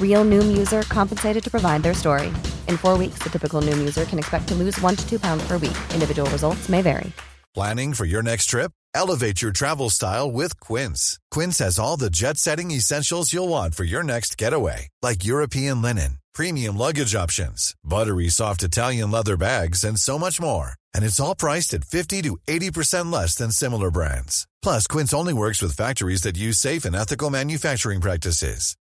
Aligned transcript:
Real 0.00 0.24
Noom 0.24 0.56
user 0.56 0.82
compensated 0.82 1.42
to 1.42 1.50
provide 1.50 1.82
their 1.82 1.94
story. 1.94 2.32
In 2.68 2.76
four 2.76 2.96
weeks, 2.96 3.18
the 3.24 3.30
typical 3.30 3.60
Noom 3.60 3.78
user 3.78 4.04
can 4.04 4.20
expect 4.20 4.46
to 4.48 4.54
lose 4.54 4.80
one 4.80 4.94
to 4.94 5.08
two 5.08 5.18
pounds 5.18 5.44
per 5.48 5.58
week. 5.58 5.76
Individual 5.92 6.30
results 6.30 6.68
may 6.68 6.80
vary. 6.80 7.12
Planning 7.54 7.94
for 7.94 8.04
your 8.04 8.22
next 8.22 8.46
trip? 8.46 8.72
Elevate 8.94 9.42
your 9.42 9.52
travel 9.52 9.90
style 9.90 10.30
with 10.30 10.58
Quince. 10.60 11.18
Quince 11.30 11.58
has 11.58 11.78
all 11.78 11.96
the 11.96 12.10
jet 12.10 12.36
setting 12.36 12.70
essentials 12.70 13.32
you'll 13.32 13.48
want 13.48 13.74
for 13.74 13.84
your 13.84 14.02
next 14.02 14.38
getaway, 14.38 14.88
like 15.02 15.24
European 15.24 15.82
linen, 15.82 16.18
premium 16.32 16.76
luggage 16.76 17.14
options, 17.14 17.74
buttery 17.84 18.28
soft 18.28 18.62
Italian 18.62 19.10
leather 19.10 19.36
bags, 19.36 19.84
and 19.84 19.98
so 19.98 20.18
much 20.18 20.40
more. 20.40 20.72
And 20.94 21.04
it's 21.04 21.20
all 21.20 21.34
priced 21.34 21.74
at 21.74 21.84
50 21.84 22.22
to 22.22 22.36
80% 22.48 23.12
less 23.12 23.34
than 23.36 23.50
similar 23.50 23.90
brands. 23.90 24.46
Plus, 24.62 24.86
Quince 24.86 25.14
only 25.14 25.34
works 25.34 25.62
with 25.62 25.76
factories 25.76 26.22
that 26.22 26.38
use 26.38 26.58
safe 26.58 26.84
and 26.84 26.96
ethical 26.96 27.30
manufacturing 27.30 28.00
practices. 28.00 28.76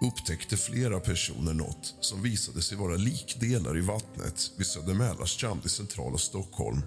upptäckte 0.00 0.56
flera 0.56 1.00
personer 1.00 1.54
något 1.54 1.94
som 2.00 2.22
visade 2.22 2.62
sig 2.62 2.78
vara 2.78 2.96
likdelar 2.96 3.78
i 3.78 3.80
vattnet 3.80 4.52
vid 4.56 4.66
Södermälarstrand 4.66 5.66
i 5.66 5.68
centrala 5.68 6.18
Stockholm. 6.18 6.82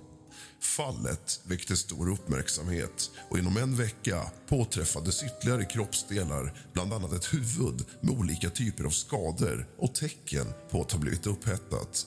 Fallet 0.60 1.40
väckte 1.44 1.78
stor 1.78 2.12
uppmärksamhet 2.12 3.12
och 3.30 3.40
inom 3.40 3.58
en 3.58 3.76
vecka 3.76 4.32
påträffades 4.48 5.24
ytterligare 5.24 5.66
kroppsdelar 5.66 6.54
bland 6.74 6.94
annat 6.94 7.14
ett 7.14 7.34
huvud 7.34 7.86
med 8.02 8.20
olika 8.20 8.50
typer 8.50 8.84
av 8.84 8.90
skador 8.90 9.68
och 9.78 9.96
tecken 9.96 10.48
på 10.72 10.82
att 10.82 10.92
ha 10.92 11.00
blivit 11.00 11.28
upphettat. 11.28 12.06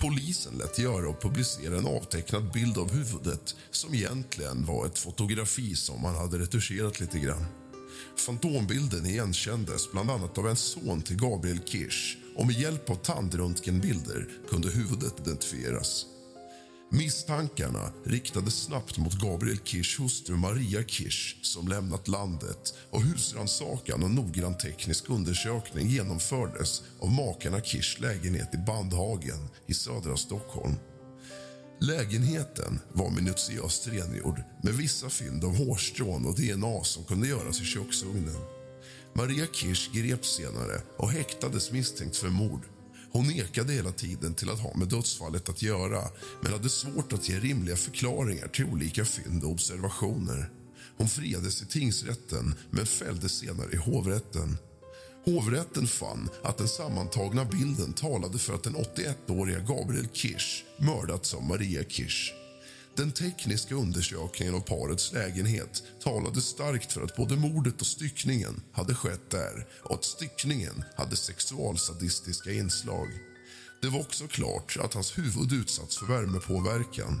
Polisen 0.00 0.54
lät 0.58 0.78
göra 0.78 1.08
och 1.08 1.22
publicera 1.22 1.78
en 1.78 1.86
avtecknad 1.86 2.52
bild 2.52 2.78
av 2.78 2.92
huvudet 2.92 3.56
som 3.70 3.94
egentligen 3.94 4.66
var 4.66 4.86
ett 4.86 4.98
fotografi 4.98 5.76
som 5.76 6.02
man 6.02 6.14
hade 6.14 6.38
retuscherat 6.38 7.00
lite 7.00 7.18
grann. 7.18 7.59
Fantombilden 8.16 9.06
igenkändes 9.06 9.92
bland 9.92 10.10
annat 10.10 10.38
av 10.38 10.48
en 10.48 10.56
son 10.56 11.02
till 11.02 11.16
Gabriel 11.16 11.60
Kirsch 11.64 12.16
och 12.36 12.46
med 12.46 12.60
hjälp 12.60 12.90
av 12.90 12.94
tandröntgenbilder 12.94 14.28
kunde 14.48 14.70
huvudet 14.70 15.20
identifieras. 15.20 16.06
Misstankarna 16.92 17.92
riktades 18.04 18.62
snabbt 18.62 18.98
mot 18.98 19.20
Gabriel 19.20 19.58
Kirschs 19.64 20.00
hustru 20.00 20.36
Maria 20.36 20.82
Kirsch 20.82 21.36
som 21.42 21.68
lämnat 21.68 22.08
landet 22.08 22.74
och 22.90 23.02
husrannsakan 23.02 24.02
och 24.02 24.10
noggrann 24.10 24.58
teknisk 24.58 25.10
undersökning 25.10 25.88
genomfördes 25.88 26.82
av 27.00 27.10
makarna 27.12 27.60
Kirschs 27.60 28.00
lägenhet 28.00 28.54
i 28.54 28.58
Bandhagen 28.58 29.48
i 29.66 29.74
södra 29.74 30.16
Stockholm. 30.16 30.74
Lägenheten 31.82 32.78
var 32.92 33.10
minutiöst 33.10 33.88
rengjord 33.88 34.42
med 34.62 34.74
vissa 34.74 35.10
fynd 35.10 35.44
av 35.44 35.56
hårstrån 35.56 36.26
och 36.26 36.34
DNA 36.34 36.84
som 36.84 37.04
kunde 37.04 37.28
göras 37.28 37.60
i 37.60 37.64
köksugnen. 37.64 38.36
Maria 39.14 39.46
Kirsch 39.52 39.92
greps 39.92 40.36
senare 40.36 40.82
och 40.96 41.10
häktades 41.10 41.72
misstänkt 41.72 42.16
för 42.16 42.28
mord. 42.28 42.62
Hon 43.12 43.26
nekade 43.26 43.72
hela 43.72 43.92
tiden 43.92 44.34
till 44.34 44.50
att 44.50 44.60
ha 44.60 44.76
med 44.76 44.88
dödsfallet 44.88 45.48
att 45.48 45.62
göra 45.62 46.02
men 46.42 46.52
hade 46.52 46.68
svårt 46.68 47.12
att 47.12 47.28
ge 47.28 47.38
rimliga 47.38 47.76
förklaringar 47.76 48.48
till 48.48 48.64
olika 48.64 49.04
fynd 49.04 49.44
och 49.44 49.50
observationer. 49.50 50.50
Hon 50.96 51.08
friades 51.08 51.62
i 51.62 51.66
tingsrätten 51.66 52.54
men 52.70 52.86
fälldes 52.86 53.32
senare 53.32 53.72
i 53.72 53.76
hovrätten. 53.76 54.58
Hovrätten 55.24 55.86
fann 55.86 56.28
att 56.42 56.58
den 56.58 56.68
sammantagna 56.68 57.44
bilden 57.44 57.92
talade 57.92 58.38
för 58.38 58.54
att 58.54 58.62
den 58.62 58.76
81-åriga 58.76 59.58
Gabriel 59.58 60.08
Kirsch 60.12 60.64
mördats 60.78 61.34
av 61.34 61.42
Maria 61.42 61.84
Kirsch. 61.84 62.32
Den 62.96 63.12
tekniska 63.12 63.74
undersökningen 63.74 64.54
av 64.54 64.60
parets 64.60 65.12
lägenhet 65.12 65.82
talade 66.02 66.40
starkt 66.40 66.92
för 66.92 67.02
att 67.02 67.16
både 67.16 67.36
mordet 67.36 67.80
och 67.80 67.86
styckningen 67.86 68.62
hade 68.72 68.94
skett 68.94 69.30
där 69.30 69.66
och 69.82 69.94
att 69.94 70.04
styckningen 70.04 70.84
hade 70.96 71.16
sexualsadistiska 71.16 72.52
inslag. 72.52 73.08
Det 73.82 73.88
var 73.88 74.00
också 74.00 74.26
klart 74.26 74.76
att 74.80 74.94
hans 74.94 75.18
huvud 75.18 75.52
utsatts 75.52 75.98
för 75.98 76.06
värmepåverkan. 76.06 77.20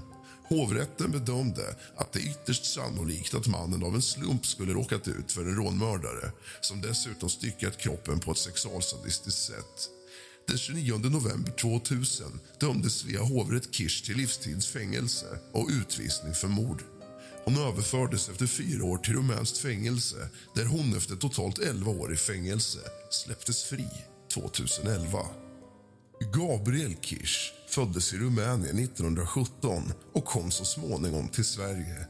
Hovrätten 0.50 1.10
bedömde 1.10 1.74
att 1.96 2.12
det 2.12 2.18
är 2.18 2.30
ytterst 2.30 2.64
sannolikt 2.64 3.34
att 3.34 3.46
mannen 3.46 3.82
av 3.82 3.94
en 3.94 4.02
slump 4.02 4.46
skulle 4.46 4.72
råkat 4.72 5.08
ut 5.08 5.32
för 5.32 5.40
en 5.40 5.56
rånmördare 5.56 6.32
som 6.60 6.80
dessutom 6.80 7.30
styckat 7.30 7.78
kroppen 7.78 8.20
på 8.20 8.30
ett 8.30 8.38
sexualsadistiskt 8.38 9.42
sätt. 9.42 9.90
Den 10.48 10.58
29 10.58 10.98
november 10.98 11.52
2000 11.52 12.40
dömdes 12.60 12.94
Svea 12.94 13.22
hovrätt 13.22 13.74
Kirsch 13.74 14.04
till 14.04 14.16
livstidsfängelse 14.16 15.38
och 15.52 15.68
utvisning 15.70 16.34
för 16.34 16.48
mord. 16.48 16.82
Hon 17.44 17.58
överfördes 17.58 18.28
efter 18.28 18.46
fyra 18.46 18.84
år 18.84 18.98
till 18.98 19.14
rumänskt 19.14 19.58
fängelse 19.58 20.28
där 20.54 20.64
hon 20.64 20.96
efter 20.96 21.16
totalt 21.16 21.58
11 21.58 21.90
år 21.90 22.12
i 22.12 22.16
fängelse 22.16 22.78
släpptes 23.10 23.64
fri 23.64 23.88
2011. 24.34 25.18
Gabriel 26.28 26.96
Kirsch 27.00 27.52
föddes 27.68 28.14
i 28.14 28.18
Rumänien 28.18 28.78
1917 28.78 29.92
och 30.12 30.24
kom 30.24 30.50
så 30.50 30.64
småningom 30.64 31.28
till 31.28 31.44
Sverige. 31.44 32.06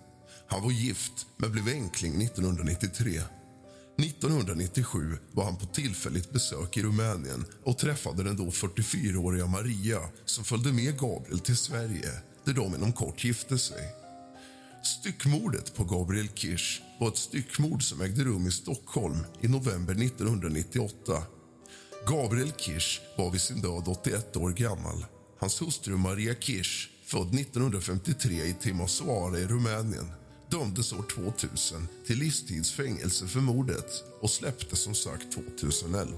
Han 0.47 0.62
var 0.62 0.71
gift, 0.71 1.26
men 1.37 1.53
blev 1.53 1.69
enkling 1.69 2.22
1993. 2.22 3.20
1997 3.99 5.19
var 5.32 5.44
han 5.44 5.56
på 5.56 5.66
tillfälligt 5.66 6.32
besök 6.32 6.76
i 6.76 6.82
Rumänien 6.82 7.44
och 7.65 7.78
träffade 7.78 8.22
den 8.22 8.37
då 8.37 8.44
44-åriga 8.44 9.47
Maria 9.47 10.00
som 10.25 10.44
följde 10.44 10.72
med 10.72 10.99
Gabriel 10.99 11.41
till 11.41 11.56
Sverige, 11.56 12.10
där 12.44 12.53
de 12.53 12.75
inom 12.75 12.93
kort 12.93 13.25
gifte 13.25 13.59
sig. 13.59 13.94
Styckmordet 14.82 15.75
på 15.75 15.84
Gabriel 15.84 16.28
Kirsch 16.34 16.82
var 17.00 17.09
ett 17.09 17.16
styckmord 17.16 17.82
som 17.82 18.00
ägde 18.00 18.25
rum 18.25 18.47
i 18.47 18.50
Stockholm 18.50 19.19
i 19.41 19.49
november 19.49 19.94
1998. 19.94 21.23
Gabriel 22.06 22.52
Kirsch 22.52 23.00
var 23.17 23.31
vid 23.31 23.41
sin 23.41 23.61
död 23.61 23.88
81 23.88 24.37
år 24.37 24.50
gammal. 24.50 25.06
Hans 25.38 25.62
hustru 25.62 25.97
Maria 25.97 26.35
Kirsch, 26.35 26.91
född 27.05 27.35
1953 27.35 28.44
i 28.44 28.55
Timisoara 28.61 29.38
i 29.38 29.47
Rumänien 29.47 30.12
dömdes 30.50 30.93
år 30.93 31.02
2000 31.02 31.88
till 32.06 32.19
livstidsfängelse 32.19 33.26
för 33.26 33.41
mordet 33.41 34.05
och 34.20 34.31
släpptes 34.31 34.82
som 34.82 34.94
sagt 34.94 35.32
2011. 35.32 36.17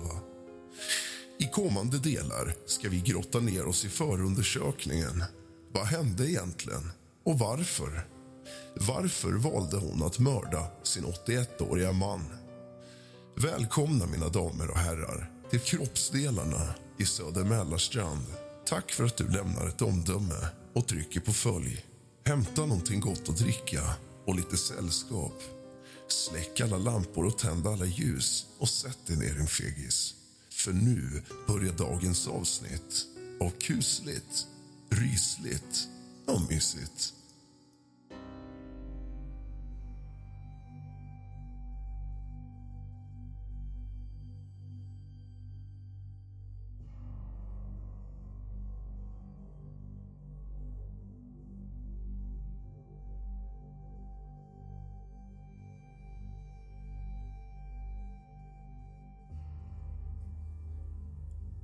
I 1.38 1.44
kommande 1.44 1.99
delar 1.99 2.55
ska 2.67 2.88
vi 2.88 3.00
grotta 3.00 3.40
ner 3.40 3.67
oss 3.67 3.84
i 3.84 3.88
förundersökningen. 3.88 5.25
Vad 5.73 5.87
hände 5.87 6.31
egentligen? 6.31 6.90
Och 7.25 7.38
varför? 7.38 8.08
Varför 8.75 9.32
valde 9.32 9.76
hon 9.76 10.02
att 10.02 10.19
mörda 10.19 10.67
sin 10.82 11.05
81-åriga 11.05 11.93
man? 11.93 12.25
Välkomna, 13.37 14.06
mina 14.06 14.29
damer 14.29 14.70
och 14.70 14.79
herrar, 14.79 15.31
till 15.52 15.60
kroppsdelarna 15.60 16.75
i 16.99 17.06
Söder 17.06 17.44
Mälarstrand. 17.44 18.26
Tack 18.66 18.93
för 18.93 19.04
att 19.04 19.16
du 19.16 19.28
lämnar 19.28 19.69
ett 19.69 19.82
omdöme 19.82 20.49
och 20.75 20.88
trycker 20.88 21.20
på 21.20 21.32
följ. 21.32 21.84
Hämta 22.25 22.66
någonting 22.66 23.00
gott 23.00 23.28
att 23.28 23.37
dricka 23.37 23.81
och 24.26 24.34
lite 24.34 24.56
sällskap. 24.56 25.43
Släck 26.08 26.60
alla 26.60 26.78
lampor 26.78 27.25
och 27.26 27.38
tänd 27.38 27.66
alla 27.66 27.84
ljus 27.84 28.46
och 28.58 28.69
sätt 28.69 28.99
dig 29.06 29.16
ner, 29.16 29.34
din 29.34 29.46
fegis. 29.46 30.14
För 30.50 30.72
nu 30.72 31.22
börjar 31.46 31.72
dagens 31.72 32.28
avsnitt 32.28 33.06
av 33.40 33.50
kusligt, 33.50 34.46
rysligt 34.90 35.88
och 36.26 36.40
mysigt. 36.50 37.14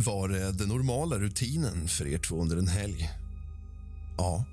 Var 0.09 0.29
det 0.29 0.53
den 0.53 0.69
normala 0.69 1.19
rutinen 1.19 1.89
för 1.89 2.07
er 2.07 2.19
två 2.19 2.37
under 2.37 2.57
en 2.57 2.69
helg? 2.69 3.11
Ja. 4.19 4.45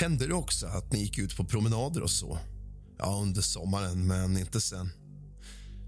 Hände 0.00 0.26
det 0.26 0.34
också 0.34 0.66
att 0.66 0.92
ni 0.92 0.98
gick 0.98 1.18
ut 1.18 1.36
på 1.36 1.44
promenader 1.44 2.02
och 2.02 2.10
så? 2.10 2.38
Ja, 2.98 3.20
under 3.22 3.42
sommaren, 3.42 4.06
men 4.06 4.36
inte 4.36 4.60
sen. 4.60 4.90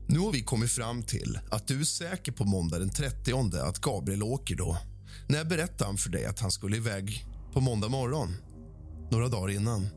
Nu 0.06 0.18
har 0.18 0.32
vi 0.32 0.42
kommit 0.42 0.70
fram 0.70 1.02
till 1.02 1.38
att 1.50 1.68
du 1.68 1.80
är 1.80 1.84
säker 1.84 2.32
på 2.32 2.44
måndag 2.44 2.78
den 2.78 2.90
30 2.90 3.58
att 3.58 3.80
Gabriel 3.80 4.22
åker 4.22 4.56
då. 4.56 4.78
När 5.28 5.44
berättade 5.44 5.84
han 5.84 5.96
för 5.96 6.10
dig 6.10 6.26
att 6.26 6.40
han 6.40 6.50
skulle 6.50 6.76
iväg 6.76 7.26
på 7.52 7.60
måndag 7.60 7.88
morgon? 7.88 8.36
Några 9.10 9.28
dagar 9.28 9.50
innan. 9.50 9.88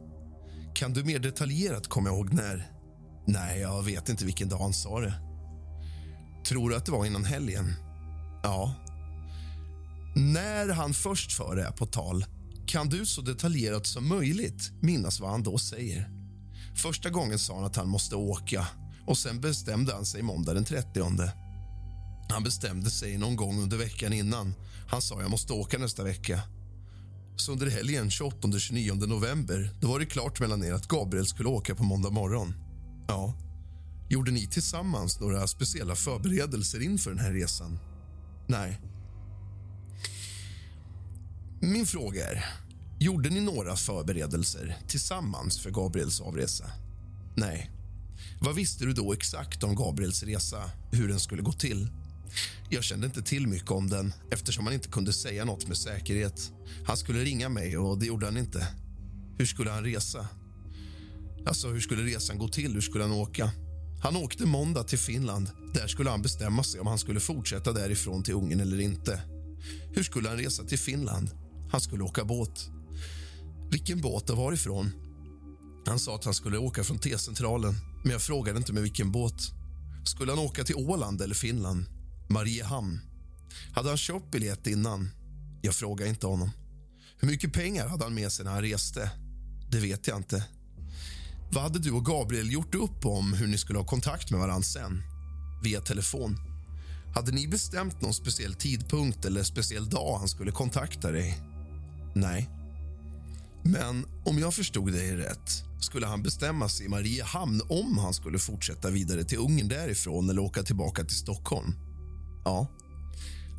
Kan 0.75 0.93
du 0.93 1.03
mer 1.03 1.19
detaljerat 1.19 1.87
komma 1.87 2.09
ihåg 2.09 2.33
när? 2.33 2.71
Nej, 3.27 3.59
jag 3.59 3.83
vet 3.83 4.09
inte 4.09 4.25
vilken 4.25 4.49
dag 4.49 4.59
han 4.59 4.73
sa 4.73 4.99
det. 4.99 5.13
Tror 6.47 6.69
du 6.69 6.75
att 6.75 6.85
det 6.85 6.91
var 6.91 7.05
innan 7.05 7.25
helgen? 7.25 7.73
Ja. 8.47 8.73
När 10.15 10.73
han 10.73 10.93
först 10.93 11.31
för 11.31 11.55
det 11.55 11.73
på 11.77 11.85
tal 11.85 12.25
kan 12.67 12.89
du 12.89 13.05
så 13.05 13.21
detaljerat 13.21 13.87
som 13.87 14.07
möjligt 14.07 14.71
minnas 14.81 15.19
vad 15.19 15.29
han 15.29 15.43
då 15.43 15.57
säger. 15.57 16.09
Första 16.75 17.09
gången 17.09 17.39
sa 17.39 17.55
han 17.55 17.65
att 17.65 17.75
han 17.75 17.89
måste 17.89 18.15
åka 18.15 18.67
och 19.05 19.17
sen 19.17 19.41
bestämde 19.41 19.93
han 19.93 20.05
sig 20.05 20.21
måndag 20.21 20.53
den 20.53 20.65
30. 20.65 20.99
Han 22.29 22.43
bestämde 22.43 22.89
sig 22.89 23.17
någon 23.17 23.35
gång 23.35 23.59
under 23.61 23.77
veckan 23.77 24.13
innan. 24.13 24.53
Han 24.89 25.01
sa 25.01 25.21
jag 25.21 25.31
måste 25.31 25.53
åka 25.53 25.77
nästa 25.77 26.03
vecka. 26.03 26.41
Så 27.35 27.51
under 27.51 27.69
helgen 27.69 28.09
28-29 28.09 29.07
november 29.07 29.71
då 29.81 29.87
var 29.87 29.99
det 29.99 30.05
klart 30.05 30.39
mellan 30.39 30.63
er 30.63 30.73
att 30.73 30.87
Gabriel 30.87 31.25
skulle 31.25 31.49
åka 31.49 31.75
på 31.75 31.83
måndag 31.83 32.09
morgon. 32.09 32.53
Ja. 33.07 33.33
Gjorde 34.09 34.31
ni 34.31 34.47
tillsammans 34.47 35.19
några 35.19 35.47
speciella 35.47 35.95
förberedelser 35.95 36.83
inför 36.83 37.09
den 37.09 37.19
här 37.19 37.31
resan? 37.33 37.79
Nej. 38.47 38.81
Min 41.61 41.85
fråga 41.85 42.29
är, 42.29 42.45
gjorde 42.99 43.29
ni 43.29 43.41
några 43.41 43.75
förberedelser 43.75 44.77
tillsammans 44.87 45.59
för 45.59 45.71
Gabriels 45.71 46.21
avresa? 46.21 46.71
Nej. 47.35 47.71
Vad 48.41 48.55
visste 48.55 48.85
du 48.85 48.93
då 48.93 49.13
exakt 49.13 49.63
om 49.63 49.75
Gabriels 49.75 50.23
resa, 50.23 50.71
hur 50.91 51.07
den 51.07 51.19
skulle 51.19 51.41
gå 51.41 51.51
till? 51.51 51.89
Jag 52.69 52.83
kände 52.83 53.05
inte 53.05 53.21
till 53.21 53.47
mycket 53.47 53.71
om 53.71 53.89
den 53.89 54.13
eftersom 54.31 54.65
han 54.65 54.73
inte 54.73 54.89
kunde 54.89 55.13
säga 55.13 55.45
något 55.45 55.67
med 55.67 55.77
säkerhet. 55.77 56.51
Han 56.85 56.97
skulle 56.97 57.23
ringa 57.23 57.49
mig 57.49 57.77
och 57.77 57.99
det 57.99 58.05
gjorde 58.05 58.25
han 58.25 58.37
inte. 58.37 58.67
Hur 59.37 59.45
skulle 59.45 59.71
han 59.71 59.83
resa? 59.83 60.27
Alltså, 61.45 61.67
hur 61.67 61.79
skulle 61.79 62.01
resan 62.01 62.37
gå 62.37 62.47
till? 62.47 62.73
Hur 62.73 62.81
skulle 62.81 63.03
han 63.03 63.13
åka? 63.13 63.51
Han 64.01 64.15
åkte 64.15 64.45
måndag 64.45 64.83
till 64.83 64.99
Finland. 64.99 65.49
Där 65.73 65.87
skulle 65.87 66.09
han 66.09 66.21
bestämma 66.21 66.63
sig 66.63 66.79
om 66.79 66.87
han 66.87 66.97
skulle 66.97 67.19
fortsätta 67.19 67.73
därifrån 67.73 68.23
till 68.23 68.33
Ungern 68.33 68.59
eller 68.59 68.79
inte. 68.79 69.21
Hur 69.93 70.03
skulle 70.03 70.29
han 70.29 70.37
resa 70.37 70.63
till 70.63 70.79
Finland? 70.79 71.29
Han 71.71 71.81
skulle 71.81 72.03
åka 72.03 72.25
båt. 72.25 72.69
Vilken 73.71 74.01
båt 74.01 74.29
och 74.29 74.37
varifrån? 74.37 74.91
Han 75.85 75.99
sa 75.99 76.15
att 76.15 76.25
han 76.25 76.33
skulle 76.33 76.57
åka 76.57 76.83
från 76.83 76.99
T-centralen, 76.99 77.75
men 78.03 78.11
jag 78.11 78.21
frågade 78.21 78.57
inte 78.57 78.73
med 78.73 78.83
vilken 78.83 79.11
båt. 79.11 79.41
Skulle 80.05 80.31
han 80.31 80.39
åka 80.39 80.63
till 80.63 80.75
Åland 80.75 81.21
eller 81.21 81.35
Finland? 81.35 81.85
Mariehamn. 82.29 82.99
Hade 83.73 83.89
han 83.89 83.97
köpt 83.97 84.31
biljett 84.31 84.67
innan? 84.67 85.09
Jag 85.61 85.75
frågade 85.75 86.09
inte 86.09 86.27
honom. 86.27 86.51
Hur 87.19 87.27
mycket 87.27 87.53
pengar 87.53 87.87
hade 87.87 88.03
han 88.03 88.13
med 88.13 88.31
sig 88.31 88.45
när 88.45 88.51
han 88.51 88.61
reste? 88.61 89.11
Det 89.71 89.79
vet 89.79 90.07
jag 90.07 90.17
inte. 90.17 90.45
Vad 91.51 91.63
hade 91.63 91.79
du 91.79 91.91
och 91.91 92.05
Gabriel 92.05 92.51
gjort 92.51 92.75
upp 92.75 93.05
om 93.05 93.33
hur 93.33 93.47
ni 93.47 93.57
skulle 93.57 93.79
ha 93.79 93.85
kontakt 93.85 94.31
med 94.31 94.39
varandra 94.39 94.63
sen? 94.63 95.03
Via 95.63 95.81
telefon? 95.81 96.37
Hade 97.15 97.31
ni 97.31 97.47
bestämt 97.47 98.01
någon 98.01 98.13
speciell 98.13 98.53
tidpunkt 98.53 99.25
eller 99.25 99.43
speciell 99.43 99.89
dag 99.89 100.17
han 100.17 100.27
skulle 100.27 100.51
kontakta 100.51 101.11
dig? 101.11 101.41
Nej. 102.15 102.49
Men 103.63 104.05
om 104.25 104.39
jag 104.39 104.53
förstod 104.53 104.91
dig 104.91 105.15
rätt 105.15 105.63
skulle 105.79 106.07
han 106.07 106.23
bestämma 106.23 106.69
sig 106.69 106.85
i 106.85 106.89
Mariehamn 106.89 107.61
om 107.69 107.97
han 107.97 108.13
skulle 108.13 108.39
fortsätta 108.39 108.89
vidare 108.89 109.23
till 109.23 109.37
Ungern 109.37 109.67
därifrån 109.67 110.29
eller 110.29 110.41
åka 110.41 110.63
tillbaka 110.63 111.03
till 111.03 111.17
Stockholm. 111.17 111.73
Ja. 112.45 112.67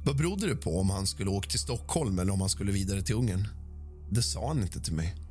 Vad 0.04 0.16
berodde 0.16 0.46
det 0.46 0.56
på 0.56 0.80
om 0.80 0.90
han 0.90 1.06
skulle 1.06 1.30
åka 1.30 1.50
till 1.50 1.58
Stockholm 1.58 2.18
eller 2.18 2.32
om 2.32 2.40
han 2.40 2.50
skulle 2.50 2.72
vidare 2.72 3.02
till 3.02 3.14
Ungern? 3.14 3.48
Det 4.10 4.22
sa 4.22 4.48
han 4.48 4.62
inte 4.62 4.80
till 4.80 4.94
mig. 4.94 5.27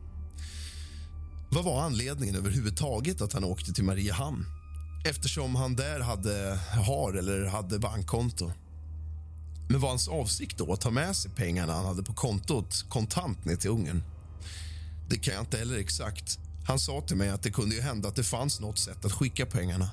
Vad 1.49 1.65
var 1.65 1.81
anledningen 1.81 2.35
överhuvudtaget 2.35 3.21
att 3.21 3.33
han 3.33 3.43
åkte 3.43 3.73
till 3.73 3.83
Mariehamn? 3.83 4.45
Eftersom 5.05 5.55
han 5.55 5.75
där 5.75 5.99
hade, 5.99 6.59
har 6.85 7.13
eller 7.13 7.45
hade 7.45 7.79
bankkonto. 7.79 8.51
Men 9.69 9.79
var 9.79 9.89
hans 9.89 10.07
avsikt 10.07 10.57
då 10.57 10.73
att 10.73 10.81
ta 10.81 10.91
med 10.91 11.15
sig 11.15 11.31
pengarna 11.31 11.73
han 11.73 11.85
hade 11.85 12.03
på 12.03 12.13
kontot 12.13 12.85
kontant 12.89 13.45
ner 13.45 13.55
till 13.55 13.69
Ungern? 13.69 14.03
Det 15.09 15.17
kan 15.17 15.33
jag 15.33 15.43
inte 15.43 15.57
heller 15.57 15.77
exakt. 15.77 16.39
Han 16.67 16.79
sa 16.79 17.01
till 17.01 17.17
mig 17.17 17.29
att 17.29 17.43
det 17.43 17.51
kunde 17.51 17.75
ju 17.75 17.81
hända 17.81 18.09
att 18.09 18.15
det 18.15 18.23
fanns 18.23 18.59
något 18.59 18.79
sätt 18.79 19.05
att 19.05 19.11
skicka 19.11 19.45
pengarna. 19.45 19.89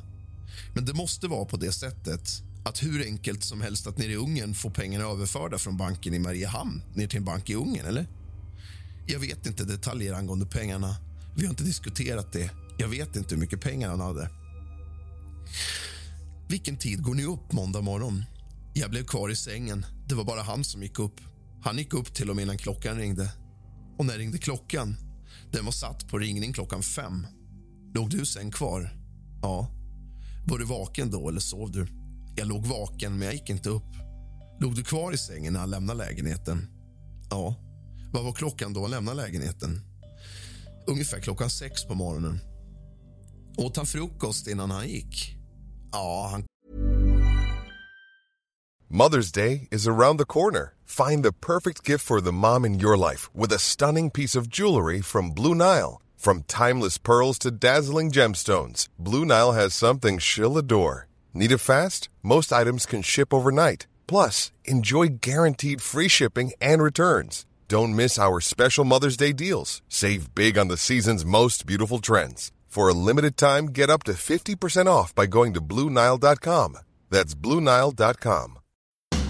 Men 0.75 0.85
det 0.85 0.95
måste 0.95 1.29
vara 1.29 1.45
på 1.45 1.57
det 1.57 1.73
sättet 1.73 2.43
att 2.65 2.83
hur 2.83 3.05
enkelt 3.05 3.45
som 3.45 3.61
helst 3.61 3.87
att 3.87 3.99
nere 3.99 4.13
i 4.13 4.17
Ungern 4.17 4.55
få 4.55 4.71
pengarna 4.71 5.05
överförda 5.05 5.59
från 5.59 5.77
banken 5.77 6.15
i 6.15 6.19
Mariehamn 6.19 6.83
ner 6.95 7.07
till 7.07 7.19
en 7.19 7.25
bank 7.25 7.51
i 7.51 7.55
Ungern, 7.55 7.87
eller? 7.87 8.07
Jag 9.07 9.21
vet 9.21 9.47
inte 9.47 9.65
detaljer 9.65 10.15
angående 10.15 10.47
pengarna. 10.47 10.97
Vi 11.37 11.45
har 11.45 11.51
inte 11.51 11.65
diskuterat 11.65 12.33
det. 12.33 12.51
Jag 12.79 12.89
vet 12.89 13.17
inte 13.17 13.35
hur 13.35 13.41
mycket 13.41 13.61
pengar 13.61 13.89
han 13.89 14.01
hade. 14.01 14.31
Vilken 16.49 16.77
tid 16.77 17.03
går 17.03 17.15
ni 17.15 17.25
upp 17.25 17.53
måndag 17.53 17.81
morgon? 17.81 18.25
Jag 18.75 18.91
blev 18.91 19.05
kvar 19.05 19.31
i 19.31 19.37
sängen. 19.37 19.87
Det 20.09 20.15
var 20.15 20.25
bara 20.25 20.43
han 20.43 20.65
som 20.65 20.83
gick 20.83 20.99
upp. 20.99 21.21
Han 21.63 21.79
gick 21.79 21.95
upp 21.95 22.15
till 22.15 22.31
och 22.31 22.37
med 22.37 22.43
innan 22.43 22.59
klockan 22.59 22.97
ringde. 22.97 23.33
Och 23.99 24.07
när 24.07 24.19
ringde 24.19 24.39
klockan? 24.39 24.97
Den 25.53 25.65
var 25.65 25.73
satt 25.73 26.09
på 26.09 26.19
ringning 26.19 26.53
klockan 26.53 26.83
fem. 26.83 27.27
Låg 27.95 28.11
du 28.11 28.27
sen 28.27 28.51
kvar? 28.51 28.97
Ja. 29.43 29.69
Var 30.47 30.59
du 30.59 30.65
vaken 30.65 31.11
då 31.11 31.29
eller 31.29 31.41
sov 31.41 31.71
du? 31.71 31.87
Jag 32.37 32.49
låg 32.49 32.67
vaken, 32.67 33.19
men 33.19 33.27
jag 33.27 33.35
gick 33.35 33.51
inte 33.51 33.71
upp. 33.71 33.97
Låg 34.61 34.75
du 34.75 34.85
kvar 34.85 35.13
i 35.13 35.19
sängen 35.19 35.53
när 35.53 35.61
han 35.61 35.71
lämnade 35.71 35.99
lägenheten? 35.99 36.67
Ja. 37.31 37.55
Vad 38.13 38.25
var 38.25 38.33
klockan 38.33 38.73
då 38.73 38.81
han 38.81 38.91
lämnade 38.91 39.17
lägenheten? 39.17 39.81
Ungefär 40.87 41.21
klockan 41.21 41.51
sex 41.51 41.85
på 41.85 41.95
morgonen. 41.95 42.41
Åt 43.57 43.77
han 43.77 43.87
frukost 43.87 44.47
innan 44.47 44.71
han 44.71 44.89
gick? 44.89 45.37
Ja, 45.93 46.29
han... 46.33 46.45
Mother's 48.91 49.33
Day 49.33 49.69
is 49.71 49.89
around 49.89 50.19
the 50.19 50.25
corner. 50.25 50.75
Find 50.85 51.25
the 51.25 51.33
perfect 51.33 51.89
gift 51.89 52.05
for 52.05 52.21
the 52.21 52.33
mom 52.33 52.65
in 52.65 52.81
your 52.81 52.97
life 52.97 53.29
with 53.35 53.53
a 53.53 53.59
stunning 53.59 54.11
piece 54.11 54.39
of 54.39 54.49
jewelry 54.49 55.03
from 55.03 55.31
Blue 55.35 55.55
Nile. 55.55 56.01
From 56.17 56.43
timeless 56.43 56.99
pearls 56.99 57.39
to 57.41 57.51
dazzling 57.51 58.11
gemstones, 58.13 58.89
Blue 58.99 59.25
Nile 59.25 59.53
has 59.53 59.75
something 59.75 60.19
she'll 60.19 60.57
adore. 60.59 61.09
Need 61.33 61.53
it 61.53 61.59
fast? 61.59 62.09
Most 62.23 62.53
items 62.53 62.87
can 62.87 63.03
ship 63.03 63.35
overnight. 63.35 63.87
Plus, 64.07 64.53
enjoy 64.65 65.19
guaranteed 65.21 65.83
free 65.83 66.09
shipping 66.09 66.53
and 66.61 66.83
returns. 66.83 67.45
Don't 67.67 67.97
miss 67.97 68.19
our 68.19 68.41
special 68.41 68.85
Mother's 68.85 69.17
Day 69.17 69.33
deals. 69.33 69.81
Save 69.89 70.35
big 70.35 70.59
on 70.59 70.69
the 70.69 70.77
season's 70.77 71.25
most 71.25 71.65
beautiful 71.65 71.99
trends. 71.99 72.53
For 72.69 72.89
a 72.89 72.95
limited 72.95 73.39
time, 73.39 73.67
get 73.67 73.89
up 73.89 74.03
to 74.03 74.13
50% 74.13 74.87
off 74.87 75.15
by 75.15 75.25
going 75.25 75.55
to 75.55 75.63
Bluenile.com. 75.63 76.77
That's 77.09 77.35
Bluenile.com. 77.35 78.59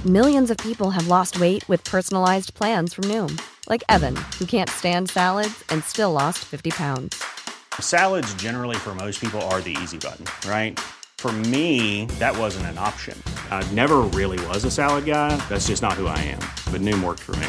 Millions 0.05 0.51
of 0.51 0.57
people 0.57 0.91
have 0.91 1.07
lost 1.07 1.39
weight 1.39 1.67
with 1.69 1.85
personalized 1.85 2.55
plans 2.55 2.93
from 2.93 3.05
Noom, 3.05 3.41
like 3.69 3.85
Evan, 3.89 4.17
who 4.39 4.47
can't 4.47 4.69
stand 4.69 5.09
salads 5.09 5.63
and 5.71 5.85
still 5.85 6.11
lost 6.13 6.41
50 6.45 6.73
pounds. 6.73 7.23
Salads, 7.81 8.35
generally, 8.35 8.77
for 8.77 8.95
most 8.97 9.21
people, 9.21 9.41
are 9.43 9.61
the 9.61 9.77
easy 9.81 9.99
button, 9.99 10.27
right? 10.51 10.79
For 11.19 11.33
me, 11.33 12.07
that 12.19 12.37
wasn't 12.37 12.67
an 12.67 12.79
option. 12.79 13.17
I 13.51 13.63
never 13.73 14.01
really 14.01 14.45
was 14.49 14.65
a 14.65 14.71
salad 14.71 15.05
guy. 15.05 15.37
That's 15.49 15.69
just 15.69 15.83
not 15.83 15.95
who 15.95 16.07
I 16.07 16.19
am. 16.19 16.41
But 16.73 16.81
Noom 16.81 17.03
worked 17.03 17.21
for 17.23 17.37
me. 17.37 17.49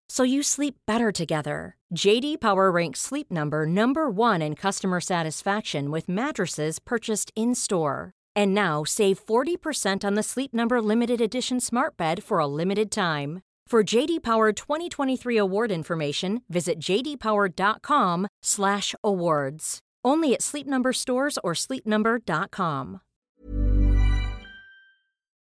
so 0.11 0.23
you 0.23 0.43
sleep 0.43 0.75
better 0.85 1.11
together. 1.11 1.75
JD 1.95 2.39
Power 2.41 2.69
ranks 2.69 2.99
Sleep 2.99 3.31
Number 3.31 3.65
number 3.65 4.09
1 4.09 4.41
in 4.41 4.55
customer 4.55 4.99
satisfaction 4.99 5.89
with 5.89 6.09
mattresses 6.09 6.79
purchased 6.79 7.31
in-store. 7.33 8.11
And 8.35 8.53
now 8.53 8.83
save 8.83 9.25
40% 9.25 10.03
on 10.03 10.15
the 10.15 10.23
Sleep 10.23 10.53
Number 10.53 10.81
limited 10.81 11.21
edition 11.21 11.61
Smart 11.61 11.95
Bed 11.97 12.23
for 12.23 12.39
a 12.39 12.47
limited 12.47 12.91
time. 12.91 13.39
For 13.67 13.83
JD 13.83 14.21
Power 14.21 14.51
2023 14.51 15.37
award 15.37 15.71
information, 15.71 16.41
visit 16.49 16.77
jdpower.com/awards. 16.79 19.79
Only 20.03 20.33
at 20.33 20.41
Sleep 20.41 20.67
Number 20.67 20.91
stores 20.93 21.37
or 21.43 21.53
sleepnumber.com. 21.55 22.99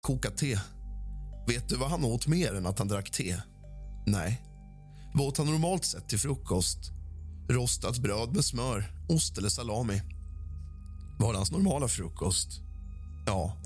Koka 0.02 0.30
te. 0.30 0.56
Vet 1.46 1.68
du 1.68 1.76
vad 1.76 1.90
han 1.90 2.04
åt 2.04 2.26
mer 2.26 2.54
än 2.54 2.66
att 2.66 2.78
han 2.78 2.88
drack 2.88 3.11
te? 3.11 3.37
Nej. 4.06 4.45
Vad 5.16 5.26
åt 5.26 5.38
han 5.38 5.46
normalt 5.46 5.85
sett 5.85 6.08
till 6.08 6.18
frukost? 6.18 6.78
Rostat 7.49 7.99
bröd 7.99 8.35
med 8.35 8.44
smör, 8.44 8.85
ost 9.08 9.38
eller 9.38 9.49
salami. 9.49 10.02
Var 11.18 11.32
det 11.32 11.38
hans 11.38 11.52
normala 11.52 11.88
frukost? 11.88 12.61
Ja. 13.26 13.56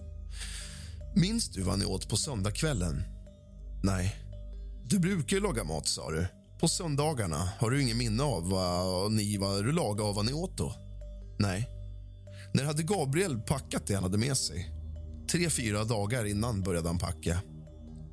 Minns 1.16 1.48
du 1.48 1.62
vad 1.62 1.78
ni 1.78 1.84
åt 1.84 2.08
på 2.08 2.16
söndagskvällen? 2.16 3.02
Nej. 3.82 4.16
Du 4.84 4.98
brukar 4.98 5.36
ju 5.36 5.42
laga 5.42 5.64
mat, 5.64 5.88
sa 5.88 6.10
du. 6.10 6.26
På 6.60 6.68
söndagarna 6.68 7.48
har 7.58 7.70
du 7.70 7.82
ingen 7.82 7.98
minne 7.98 8.22
av 8.22 8.50
vad 8.50 9.12
ni 9.12 9.36
vad 9.36 9.64
du 9.64 9.72
lagade 9.72 10.08
och 10.08 10.14
vad 10.14 10.26
ni 10.26 10.32
åt 10.32 10.58
då? 10.58 10.74
Nej. 11.38 11.68
När 12.54 12.64
hade 12.64 12.82
Gabriel 12.82 13.40
packat 13.40 13.86
det 13.86 13.94
han 13.94 14.02
hade 14.02 14.18
med 14.18 14.36
sig? 14.36 14.70
Tre, 15.32 15.50
fyra 15.50 15.84
dagar 15.84 16.24
innan 16.24 16.62
började 16.62 16.88
han 16.88 16.98
packa. 16.98 17.40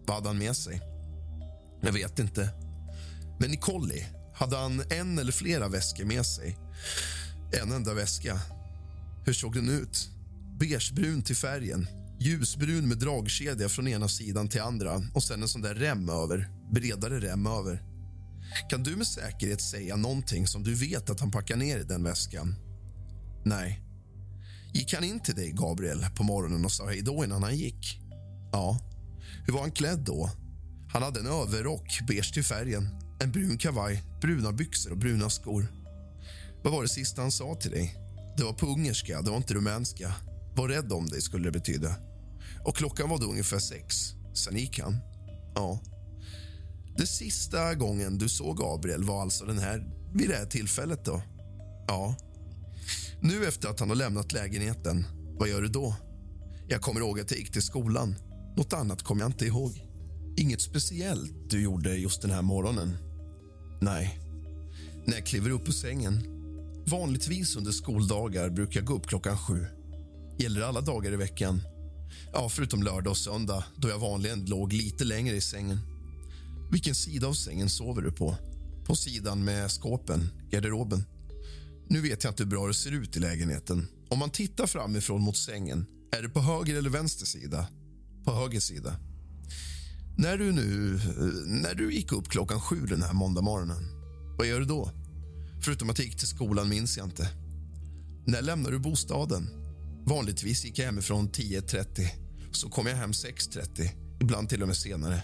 Vad 0.07 0.15
hade 0.15 0.29
han 0.29 0.37
med 0.37 0.57
sig? 0.57 0.81
Jag 1.81 1.93
vet 1.93 2.19
inte. 2.19 2.66
Men 3.39 3.53
i 3.53 3.57
Collie 3.57 4.05
hade 4.33 4.57
han 4.57 4.83
en 4.89 5.19
eller 5.19 5.31
flera 5.31 5.67
väskor 5.67 6.05
med 6.05 6.25
sig. 6.25 6.57
En 7.61 7.71
enda 7.71 7.93
väska. 7.93 8.39
Hur 9.25 9.33
såg 9.33 9.53
den 9.53 9.69
ut? 9.69 10.09
Beigebrun 10.59 11.21
till 11.21 11.35
färgen. 11.35 11.87
Ljusbrun 12.19 12.87
med 12.87 12.97
dragkedja 12.97 13.69
från 13.69 13.87
ena 13.87 14.07
sidan 14.07 14.47
till 14.47 14.61
andra 14.61 15.01
och 15.13 15.23
sen 15.23 15.41
en 15.41 15.47
sån 15.47 15.61
där 15.61 15.75
rem 15.75 16.09
över. 16.09 16.49
Bredare 16.73 17.19
rem 17.19 17.47
över. 17.47 17.83
Kan 18.69 18.83
du 18.83 18.95
med 18.95 19.07
säkerhet 19.07 19.61
säga 19.61 19.95
någonting 19.95 20.47
som 20.47 20.63
du 20.63 20.73
vet 20.73 21.09
att 21.09 21.19
han 21.19 21.31
packar 21.31 21.55
ner 21.55 21.79
i 21.79 21.83
den 21.83 22.03
väskan? 22.03 22.55
Nej. 23.45 23.81
Gick 24.73 24.93
han 24.93 25.03
in 25.03 25.19
till 25.19 25.35
dig, 25.35 25.51
Gabriel, 25.51 26.05
på 26.15 26.23
morgonen 26.23 26.65
och 26.65 26.71
sa 26.71 26.87
hej 26.87 27.01
då 27.01 27.23
innan 27.23 27.43
han 27.43 27.57
gick? 27.57 27.99
Ja. 28.51 28.79
Hur 29.45 29.53
var 29.53 29.61
han 29.61 29.71
klädd 29.71 29.99
då? 29.99 30.29
Han 30.93 31.03
hade 31.03 31.19
en 31.19 31.27
överrock, 31.27 31.99
beige 32.07 32.33
till 32.33 32.43
färgen, 32.43 32.89
en 33.19 33.31
brun 33.31 33.57
kavaj, 33.57 34.03
bruna 34.21 34.51
byxor 34.51 34.91
och 34.91 34.97
bruna 34.97 35.29
skor. 35.29 35.67
Vad 36.63 36.73
var 36.73 36.81
det 36.81 36.89
sista 36.89 37.21
han 37.21 37.31
sa 37.31 37.55
till 37.55 37.71
dig? 37.71 37.95
Det 38.37 38.43
var 38.43 38.53
på 38.53 38.65
ungerska, 38.65 39.21
det 39.21 39.29
var 39.29 39.37
inte 39.37 39.53
rumänska. 39.53 40.13
Var 40.55 40.67
rädd 40.67 40.91
om 40.91 41.05
dig, 41.05 41.21
skulle 41.21 41.43
det 41.43 41.51
betyda. 41.51 41.95
Och 42.65 42.75
klockan 42.75 43.09
var 43.09 43.17
då 43.19 43.25
ungefär 43.25 43.59
sex. 43.59 43.95
Sen 44.33 44.57
gick 44.57 44.79
han. 44.79 44.97
Ja. 45.55 45.79
Det 46.97 47.07
sista 47.07 47.75
gången 47.75 48.17
du 48.17 48.29
såg 48.29 48.57
Gabriel 48.57 49.03
var 49.03 49.21
alltså 49.21 49.45
den 49.45 49.57
här, 49.59 49.87
vid 50.13 50.29
det 50.29 50.35
här 50.35 50.45
tillfället 50.45 51.05
då? 51.05 51.21
Ja. 51.87 52.15
Nu 53.21 53.45
efter 53.45 53.69
att 53.69 53.79
han 53.79 53.89
har 53.89 53.95
lämnat 53.95 54.31
lägenheten, 54.31 55.05
vad 55.39 55.49
gör 55.49 55.61
du 55.61 55.67
då? 55.67 55.95
Jag 56.67 56.81
kommer 56.81 56.99
ihåg 56.99 57.19
att 57.19 57.31
jag 57.31 57.39
gick 57.39 57.51
till 57.51 57.61
skolan. 57.61 58.15
Något 58.57 58.73
annat 58.73 59.03
kommer 59.03 59.21
jag 59.21 59.29
inte 59.29 59.45
ihåg. 59.45 59.83
Inget 60.37 60.61
speciellt 60.61 61.49
du 61.49 61.61
gjorde 61.61 61.95
just 61.95 62.21
den 62.21 62.31
här 62.31 62.41
morgonen? 62.41 63.06
Nej. 63.79 64.19
När 65.05 65.15
jag 65.15 65.25
kliver 65.25 65.49
upp 65.49 65.67
ur 65.67 65.71
sängen. 65.71 66.23
Vanligtvis 66.87 67.55
under 67.55 67.71
skoldagar 67.71 68.49
brukar 68.49 68.79
jag 68.79 68.87
gå 68.87 68.93
upp 68.93 69.07
klockan 69.07 69.37
sju. 69.37 69.65
Gäller 70.39 70.59
det 70.59 70.67
alla 70.67 70.81
dagar 70.81 71.11
i 71.11 71.15
veckan? 71.15 71.61
Ja, 72.33 72.49
förutom 72.49 72.83
lördag 72.83 73.11
och 73.11 73.17
söndag 73.17 73.63
då 73.75 73.89
jag 73.89 73.99
vanligen 73.99 74.45
låg 74.45 74.73
lite 74.73 75.03
längre 75.03 75.35
i 75.35 75.41
sängen. 75.41 75.79
Vilken 76.71 76.95
sida 76.95 77.27
av 77.27 77.33
sängen 77.33 77.69
sover 77.69 78.01
du 78.01 78.11
på? 78.11 78.35
På 78.85 78.95
sidan 78.95 79.43
med 79.43 79.71
skåpen, 79.71 80.29
garderoben. 80.49 81.03
Nu 81.89 82.01
vet 82.01 82.23
jag 82.23 82.31
inte 82.31 82.43
hur 82.43 82.49
bra 82.49 82.67
det 82.67 82.73
ser 82.73 82.91
ut 82.91 83.17
i 83.17 83.19
lägenheten. 83.19 83.87
Om 84.09 84.19
man 84.19 84.29
tittar 84.29 84.67
framifrån 84.67 85.21
mot 85.21 85.37
sängen, 85.37 85.85
är 86.17 86.21
det 86.21 86.29
på 86.29 86.39
höger 86.39 86.75
eller 86.75 86.89
vänster 86.89 87.25
sida? 87.25 87.67
På 88.23 88.33
höger 88.33 88.59
sida. 88.59 88.95
När 90.19 90.37
du 90.37 90.51
nu 90.51 90.95
eh, 90.95 91.23
när 91.45 91.75
du 91.75 91.93
gick 91.93 92.11
upp 92.11 92.29
klockan 92.29 92.61
sju 92.61 92.85
den 92.85 93.01
här 93.01 93.13
måndag 93.13 93.41
morgonen, 93.41 93.83
vad 94.37 94.47
gör 94.47 94.59
du 94.59 94.65
då? 94.65 94.91
Förutom 95.61 95.89
att 95.89 95.99
jag 95.99 96.05
gick 96.07 96.17
till 96.17 96.27
skolan 96.27 96.69
minns 96.69 96.97
jag 96.97 97.07
inte. 97.07 97.29
När 98.25 98.41
lämnar 98.41 98.71
du 98.71 98.79
bostaden? 98.79 99.49
Vanligtvis 100.05 100.65
gick 100.65 100.79
jag 100.79 100.85
hemifrån 100.85 101.29
10.30. 101.29 102.07
Så 102.51 102.69
kom 102.69 102.87
jag 102.87 102.95
hem 102.95 103.11
6.30, 103.11 103.89
ibland 104.21 104.49
till 104.49 104.61
och 104.61 104.67
med 104.67 104.77
senare. 104.77 105.21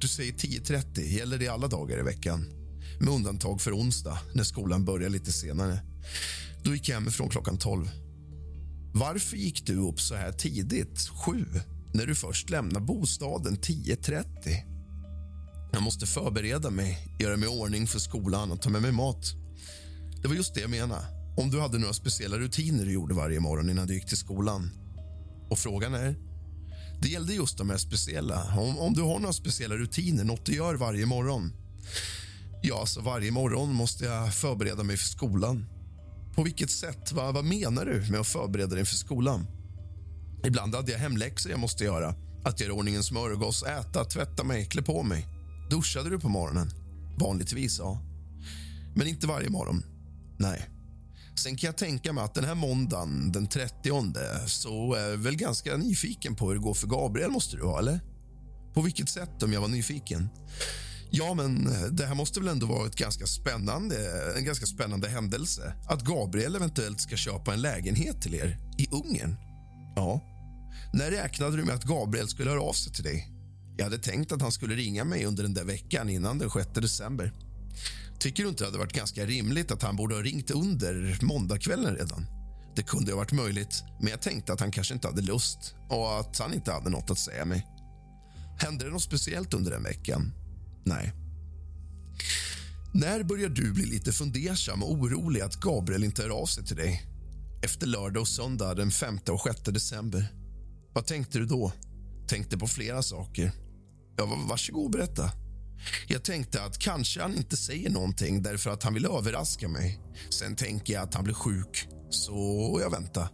Du 0.00 0.08
säger 0.08 0.32
10.30, 0.32 1.00
gäller 1.00 1.38
det 1.38 1.48
alla 1.48 1.68
dagar 1.68 1.98
i 1.98 2.02
veckan? 2.02 2.44
Med 3.00 3.14
undantag 3.14 3.60
för 3.60 3.76
onsdag, 3.76 4.18
när 4.34 4.44
skolan 4.44 4.84
börjar 4.84 5.10
lite 5.10 5.32
senare. 5.32 5.80
Då 6.62 6.74
gick 6.74 6.88
jag 6.88 6.94
hemifrån 6.94 7.28
klockan 7.28 7.58
12. 7.58 7.90
Varför 8.94 9.36
gick 9.36 9.66
du 9.66 9.76
upp 9.76 10.00
så 10.00 10.14
här 10.14 10.32
tidigt, 10.32 11.08
sju, 11.08 11.46
när 11.92 12.06
du 12.06 12.14
först 12.14 12.50
lämnar 12.50 12.80
bostaden 12.80 13.56
10.30? 13.56 14.24
Jag 15.72 15.82
måste 15.82 16.06
förbereda 16.06 16.70
mig, 16.70 16.98
göra 17.18 17.36
mig 17.36 17.48
i 17.48 17.52
ordning 17.52 17.86
för 17.86 17.98
skolan 17.98 18.52
och 18.52 18.62
ta 18.62 18.70
med 18.70 18.82
mig 18.82 18.92
mat. 18.92 19.32
Det 20.22 20.28
var 20.28 20.34
just 20.34 20.54
det 20.54 20.60
jag 20.60 20.70
menade. 20.70 21.02
Om 21.36 21.50
du 21.50 21.60
hade 21.60 21.78
några 21.78 21.92
speciella 21.92 22.38
rutiner 22.38 22.84
du 22.84 22.92
gjorde 22.92 23.14
varje 23.14 23.40
morgon 23.40 23.70
innan 23.70 23.86
du 23.86 23.94
gick 23.94 24.06
till 24.06 24.16
skolan. 24.16 24.70
Och 25.50 25.58
frågan 25.58 25.94
är? 25.94 26.16
Det 27.02 27.08
gällde 27.08 27.34
just 27.34 27.58
de 27.58 27.70
här 27.70 27.76
speciella. 27.76 28.58
Om, 28.58 28.78
om 28.78 28.94
du 28.94 29.02
har 29.02 29.18
några 29.18 29.32
speciella 29.32 29.76
rutiner, 29.76 30.24
något 30.24 30.46
du 30.46 30.54
gör 30.54 30.74
varje 30.74 31.06
morgon. 31.06 31.52
Ja, 32.62 32.86
så 32.86 33.00
varje 33.00 33.30
morgon 33.30 33.74
måste 33.74 34.04
jag 34.04 34.34
förbereda 34.34 34.82
mig 34.82 34.96
för 34.96 35.08
skolan. 35.08 35.66
På 36.34 36.42
vilket 36.42 36.70
sätt? 36.70 37.12
Va, 37.12 37.32
vad 37.32 37.44
menar 37.44 37.84
du 37.84 38.10
med 38.10 38.20
att 38.20 38.26
förbereda 38.26 38.74
dig 38.74 38.84
för 38.84 38.96
skolan? 38.96 39.46
Ibland 40.44 40.74
hade 40.74 40.92
jag 40.92 40.98
hemläxor 40.98 41.50
jag 41.50 41.60
måste 41.60 41.84
göra. 41.84 42.14
Att 42.44 42.60
göra 42.60 42.72
ordning 42.72 42.94
en 42.94 43.02
smörgås, 43.02 43.62
äta, 43.62 44.04
tvätta 44.04 44.44
mig, 44.44 44.66
klä 44.66 44.82
på 44.82 45.02
mig. 45.02 45.26
Duschade 45.70 46.10
du 46.10 46.20
på 46.20 46.28
morgonen? 46.28 46.70
Vanligtvis, 47.18 47.78
ja. 47.78 48.00
Men 48.94 49.06
inte 49.06 49.26
varje 49.26 49.50
morgon. 49.50 49.84
Nej. 50.38 50.68
Sen 51.36 51.56
kan 51.56 51.68
jag 51.68 51.76
tänka 51.76 52.12
mig 52.12 52.24
att 52.24 52.34
den 52.34 52.44
här 52.44 52.54
måndagen, 52.54 53.32
den 53.32 53.46
30 53.46 53.90
så 54.46 54.94
är 54.94 55.10
jag 55.10 55.16
väl 55.16 55.36
ganska 55.36 55.76
nyfiken 55.76 56.34
på 56.34 56.48
hur 56.48 56.54
det 56.54 56.60
går 56.60 56.74
för 56.74 56.86
Gabriel, 56.86 57.30
måste 57.30 57.56
du 57.56 57.62
vara, 57.62 57.78
eller? 57.78 58.00
På 58.74 58.80
vilket 58.80 59.08
sätt, 59.08 59.42
om 59.42 59.52
jag 59.52 59.60
var 59.60 59.68
nyfiken? 59.68 60.28
Ja, 61.10 61.34
men 61.34 61.68
det 61.90 62.06
här 62.06 62.14
måste 62.14 62.40
väl 62.40 62.48
ändå 62.48 62.66
vara 62.66 62.86
ett 62.86 62.96
ganska 62.96 63.26
spännande, 63.26 63.96
en 64.36 64.44
ganska 64.44 64.66
spännande 64.66 65.08
händelse. 65.08 65.74
Att 65.88 66.04
Gabriel 66.04 66.56
eventuellt 66.56 67.00
ska 67.00 67.16
köpa 67.16 67.52
en 67.52 67.60
lägenhet 67.60 68.22
till 68.22 68.34
er 68.34 68.58
i 68.78 68.88
Ungern. 68.90 69.36
Ja. 69.96 70.20
När 70.92 71.10
räknade 71.10 71.56
du 71.56 71.64
med 71.64 71.74
att 71.74 71.84
Gabriel 71.84 72.28
skulle 72.28 72.50
höra 72.50 72.62
av 72.62 72.72
sig 72.72 72.92
till 72.92 73.04
dig? 73.04 73.28
Jag 73.76 73.84
hade 73.84 73.98
tänkt 73.98 74.32
att 74.32 74.42
han 74.42 74.52
skulle 74.52 74.74
ringa 74.74 75.04
mig 75.04 75.24
under 75.24 75.42
den 75.42 75.54
där 75.54 75.64
veckan 75.64 76.08
innan 76.08 76.38
den 76.38 76.50
6 76.50 76.68
december. 76.74 77.32
Tycker 78.18 78.42
du 78.42 78.48
inte 78.48 78.64
det 78.64 78.68
hade 78.68 78.78
varit 78.78 78.92
ganska 78.92 79.26
rimligt 79.26 79.70
att 79.70 79.82
han 79.82 79.96
borde 79.96 80.14
ha 80.14 80.22
ringt 80.22 80.50
under 80.50 81.18
måndagskvällen 81.22 81.96
redan? 81.96 82.26
Det 82.76 82.82
kunde 82.82 83.12
ha 83.12 83.16
varit 83.16 83.32
möjligt, 83.32 83.82
men 84.00 84.10
jag 84.10 84.22
tänkte 84.22 84.52
att 84.52 84.60
han 84.60 84.70
kanske 84.70 84.94
inte 84.94 85.08
hade 85.08 85.22
lust 85.22 85.74
och 85.88 86.20
att 86.20 86.38
han 86.38 86.54
inte 86.54 86.72
hade 86.72 86.90
något 86.90 87.10
att 87.10 87.18
säga 87.18 87.44
mig. 87.44 87.66
Hände 88.58 88.84
det 88.84 88.90
något 88.90 89.02
speciellt 89.02 89.54
under 89.54 89.70
den 89.70 89.82
veckan? 89.82 90.32
Nej. 90.84 91.12
När 92.94 93.22
börjar 93.22 93.48
du 93.48 93.72
bli 93.72 93.84
lite 93.84 94.12
fundersam 94.12 94.82
och 94.82 94.92
orolig 94.92 95.40
att 95.40 95.60
Gabriel 95.60 96.04
inte 96.04 96.22
hör 96.22 96.30
av 96.30 96.46
sig 96.46 96.64
till 96.64 96.76
dig? 96.76 97.02
Efter 97.62 97.86
lördag 97.86 98.20
och 98.20 98.28
söndag 98.28 98.74
den 98.74 98.90
5 98.90 99.18
och 99.28 99.40
6 99.40 99.60
december. 99.62 100.41
Vad 100.92 101.06
tänkte 101.06 101.38
du 101.38 101.46
då? 101.46 101.72
Tänkte 102.28 102.58
på 102.58 102.66
flera 102.66 103.02
saker. 103.02 103.52
Ja, 104.16 104.24
varsågod 104.48 104.90
berätta. 104.90 105.30
Jag 106.08 106.24
tänkte 106.24 106.62
att 106.62 106.78
kanske 106.78 107.22
han 107.22 107.36
inte 107.36 107.56
säger 107.56 107.90
någonting 107.90 108.42
därför 108.42 108.70
att 108.70 108.82
han 108.82 108.94
vill 108.94 109.06
överraska 109.06 109.68
mig. 109.68 110.00
Sen 110.30 110.56
tänker 110.56 110.92
jag 110.92 111.02
att 111.02 111.14
han 111.14 111.24
blir 111.24 111.34
sjuk, 111.34 111.88
så 112.10 112.78
jag 112.82 112.90
väntar. 112.90 113.28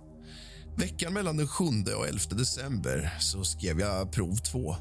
Veckan 0.77 1.13
mellan 1.13 1.37
den 1.37 1.49
7 1.49 1.65
och 1.99 2.09
11 2.09 2.21
december 2.31 3.17
så 3.21 3.45
skrev 3.45 3.81
jag 3.81 4.13
prov 4.13 4.37
2. 4.37 4.77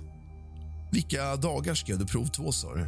Vilka 0.91 1.35
dagar 1.35 1.75
skrev 1.75 1.99
du 1.99 2.05
prov 2.05 2.27
2, 2.27 2.51
sa 2.51 2.75
du? 2.75 2.87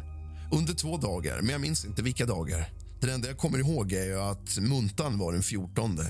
Under 0.52 0.74
två 0.74 0.98
dagar, 0.98 1.42
men 1.42 1.50
jag 1.50 1.62
minns 1.62 1.86
inte 1.86 2.02
vilka 2.02 2.26
dagar. 2.26 2.70
Det 3.02 3.12
enda 3.12 3.28
jag 3.28 3.38
kommer 3.38 3.60
ihåg 3.60 3.92
är 3.94 4.32
att 4.32 4.58
muntan 4.58 5.18
var 5.18 5.34
den 5.34 5.44
14. 5.44 6.00
Mm, 6.00 6.10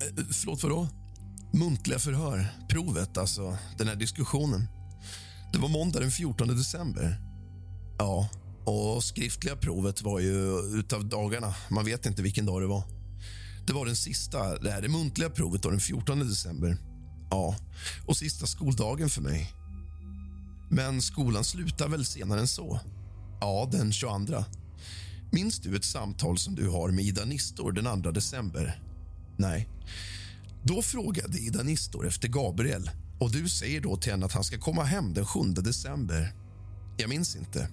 eh, 0.00 0.24
förlåt, 0.30 0.62
vadå? 0.62 0.88
Muntliga 1.54 1.98
förhör, 1.98 2.46
provet, 2.68 3.18
alltså 3.18 3.58
den 3.78 3.88
här 3.88 3.96
diskussionen. 3.96 4.68
Det 5.52 5.58
var 5.58 5.68
måndag 5.68 6.00
den 6.00 6.10
14 6.10 6.48
december. 6.48 7.20
Ja, 7.98 8.28
och 8.64 9.04
skriftliga 9.04 9.56
provet 9.56 10.02
var 10.02 10.20
ju 10.20 10.58
utav 10.78 11.08
dagarna. 11.08 11.54
Man 11.70 11.84
vet 11.84 12.06
inte 12.06 12.22
vilken 12.22 12.46
dag 12.46 12.62
det 12.62 12.66
var. 12.66 12.82
Det 13.66 13.72
var 13.72 13.86
den 13.86 13.96
sista, 13.96 14.58
det 14.58 14.70
här 14.70 14.82
det 14.82 14.88
muntliga 14.88 15.30
provet 15.30 15.62
då, 15.62 15.70
den 15.70 15.80
14 15.80 16.18
december. 16.18 16.76
Ja, 17.30 17.56
och 18.06 18.16
sista 18.16 18.46
skoldagen 18.46 19.10
för 19.10 19.22
mig. 19.22 19.52
Men 20.70 21.02
skolan 21.02 21.44
slutar 21.44 21.88
väl 21.88 22.04
senare 22.04 22.40
än 22.40 22.48
så? 22.48 22.80
Ja, 23.40 23.68
den 23.72 23.92
22. 23.92 24.44
Minns 25.32 25.58
du 25.58 25.76
ett 25.76 25.84
samtal 25.84 26.38
som 26.38 26.54
du 26.54 26.68
har 26.68 26.90
med 26.90 27.04
Ida 27.04 27.24
Nistor 27.24 27.72
den 27.72 28.02
2 28.02 28.10
december? 28.10 28.80
Nej. 29.36 29.68
Då 30.66 30.82
frågade 30.82 31.38
Ida 31.38 31.62
Nistor 31.62 32.06
efter 32.06 32.28
Gabriel 32.28 32.90
och 33.20 33.30
du 33.30 33.48
säger 33.48 33.80
då 33.80 33.96
till 33.96 34.12
henne 34.12 34.26
att 34.26 34.32
han 34.32 34.44
ska 34.44 34.58
komma 34.58 34.84
hem 34.84 35.14
den 35.14 35.26
7 35.26 35.40
december. 35.40 36.34
Jag 36.96 37.08
minns 37.08 37.36
inte. 37.36 37.68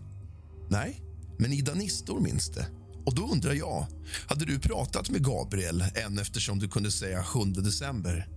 Nej, 0.69 1.01
men 1.39 1.53
Ida 1.53 1.73
Nistor 1.73 2.19
minns 2.19 2.49
det. 2.49 2.67
Och 3.05 3.15
då 3.15 3.31
undrar 3.31 3.53
jag, 3.53 3.87
hade 4.27 4.45
du 4.45 4.59
pratat 4.59 5.09
med 5.09 5.25
Gabriel 5.25 5.83
än 5.95 6.19
eftersom 6.19 6.59
du 6.59 6.67
kunde 6.67 6.91
säga 6.91 7.23
7 7.23 7.39
december? 7.39 8.27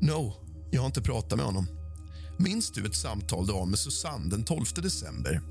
No, 0.00 0.34
jag 0.70 0.80
har 0.80 0.86
inte 0.86 1.02
pratat 1.02 1.36
med 1.38 1.46
honom. 1.46 1.66
Minns 2.38 2.70
du 2.70 2.86
ett 2.86 2.96
samtal 2.96 3.46
du 3.46 3.52
har 3.52 3.66
med 3.66 3.78
Susanne 3.78 4.30
den 4.30 4.44
12 4.44 4.64
december? 4.76 5.42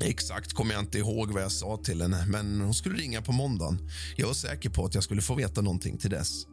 Exakt 0.00 0.52
kommer 0.52 0.74
jag 0.74 0.82
inte 0.82 0.98
ihåg 0.98 1.32
vad 1.32 1.42
jag 1.42 1.52
sa 1.52 1.80
till 1.84 2.02
henne, 2.02 2.26
men 2.26 2.60
hon 2.60 2.74
skulle 2.74 2.98
ringa 2.98 3.22
på 3.22 3.32
måndagen. 3.32 3.90
Jag 4.16 4.26
var 4.26 4.34
säker 4.34 4.70
på 4.70 4.84
att 4.84 4.94
jag 4.94 5.04
skulle 5.04 5.22
få 5.22 5.34
veta 5.34 5.60
någonting 5.60 5.98
till 5.98 6.10
dess. 6.10 6.46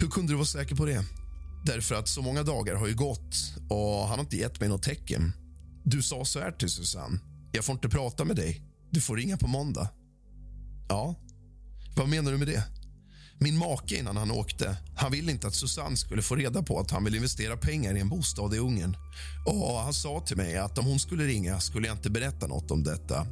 Hur 0.00 0.08
kunde 0.08 0.32
du 0.32 0.36
vara 0.36 0.46
säker 0.46 0.74
på 0.74 0.84
det? 0.86 1.04
Därför 1.64 1.94
att 1.94 2.08
så 2.08 2.22
många 2.22 2.42
dagar 2.42 2.74
har 2.74 2.86
ju 2.86 2.94
gått 2.94 3.34
och 3.68 4.00
han 4.00 4.10
har 4.10 4.20
inte 4.20 4.36
gett 4.36 4.60
mig 4.60 4.68
något 4.68 4.82
tecken. 4.82 5.32
Du 5.84 6.02
sa 6.02 6.24
så 6.24 6.40
här 6.40 6.52
till 6.52 6.68
Susanne. 6.68 7.18
Jag 7.52 7.64
får 7.64 7.72
inte 7.72 7.88
prata 7.88 8.24
med 8.24 8.36
dig. 8.36 8.62
Du 8.90 9.00
får 9.00 9.16
ringa 9.16 9.36
på 9.36 9.46
måndag. 9.46 9.88
Ja, 10.88 11.14
vad 11.96 12.08
menar 12.08 12.32
du 12.32 12.38
med 12.38 12.48
det? 12.48 12.64
Min 13.40 13.58
make 13.58 13.96
innan 13.96 14.16
han 14.16 14.30
åkte, 14.30 14.76
han 14.96 15.12
ville 15.12 15.32
inte 15.32 15.46
att 15.46 15.54
Susanne 15.54 15.96
skulle 15.96 16.22
få 16.22 16.36
reda 16.36 16.62
på 16.62 16.80
att 16.80 16.90
han 16.90 17.04
vill 17.04 17.14
investera 17.14 17.56
pengar 17.56 17.96
i 17.96 18.00
en 18.00 18.08
bostad 18.08 18.54
i 18.54 18.58
Ungern. 18.58 18.96
Och 19.46 19.78
Han 19.78 19.94
sa 19.94 20.20
till 20.20 20.36
mig 20.36 20.56
att 20.56 20.78
om 20.78 20.86
hon 20.86 20.98
skulle 20.98 21.24
ringa 21.24 21.60
skulle 21.60 21.86
jag 21.86 21.96
inte 21.96 22.10
berätta 22.10 22.46
något 22.46 22.70
om 22.70 22.84
detta. 22.84 23.26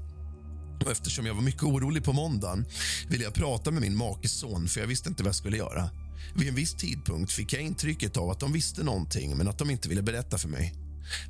Och 0.84 0.92
eftersom 0.92 1.26
jag 1.26 1.34
var 1.34 1.42
mycket 1.42 1.62
orolig 1.62 2.04
på 2.04 2.12
måndagen 2.12 2.66
ville 3.08 3.24
jag 3.24 3.34
prata 3.34 3.70
med 3.70 3.82
min 3.82 3.96
makes 3.96 4.32
son 4.32 4.68
för 4.68 4.80
jag 4.80 4.86
visste 4.86 5.08
inte 5.08 5.22
vad 5.22 5.28
jag 5.28 5.36
skulle 5.36 5.56
göra. 5.56 5.90
Vid 6.34 6.48
en 6.48 6.54
viss 6.54 6.74
tidpunkt 6.74 7.32
fick 7.32 7.52
jag 7.52 7.62
intrycket 7.62 8.16
av 8.16 8.30
att 8.30 8.40
de 8.40 8.52
visste 8.52 8.82
någonting 8.82 9.36
men 9.36 9.48
att 9.48 9.58
de 9.58 9.70
inte 9.70 9.88
ville 9.88 10.02
berätta 10.02 10.38
för 10.38 10.48
mig. 10.48 10.74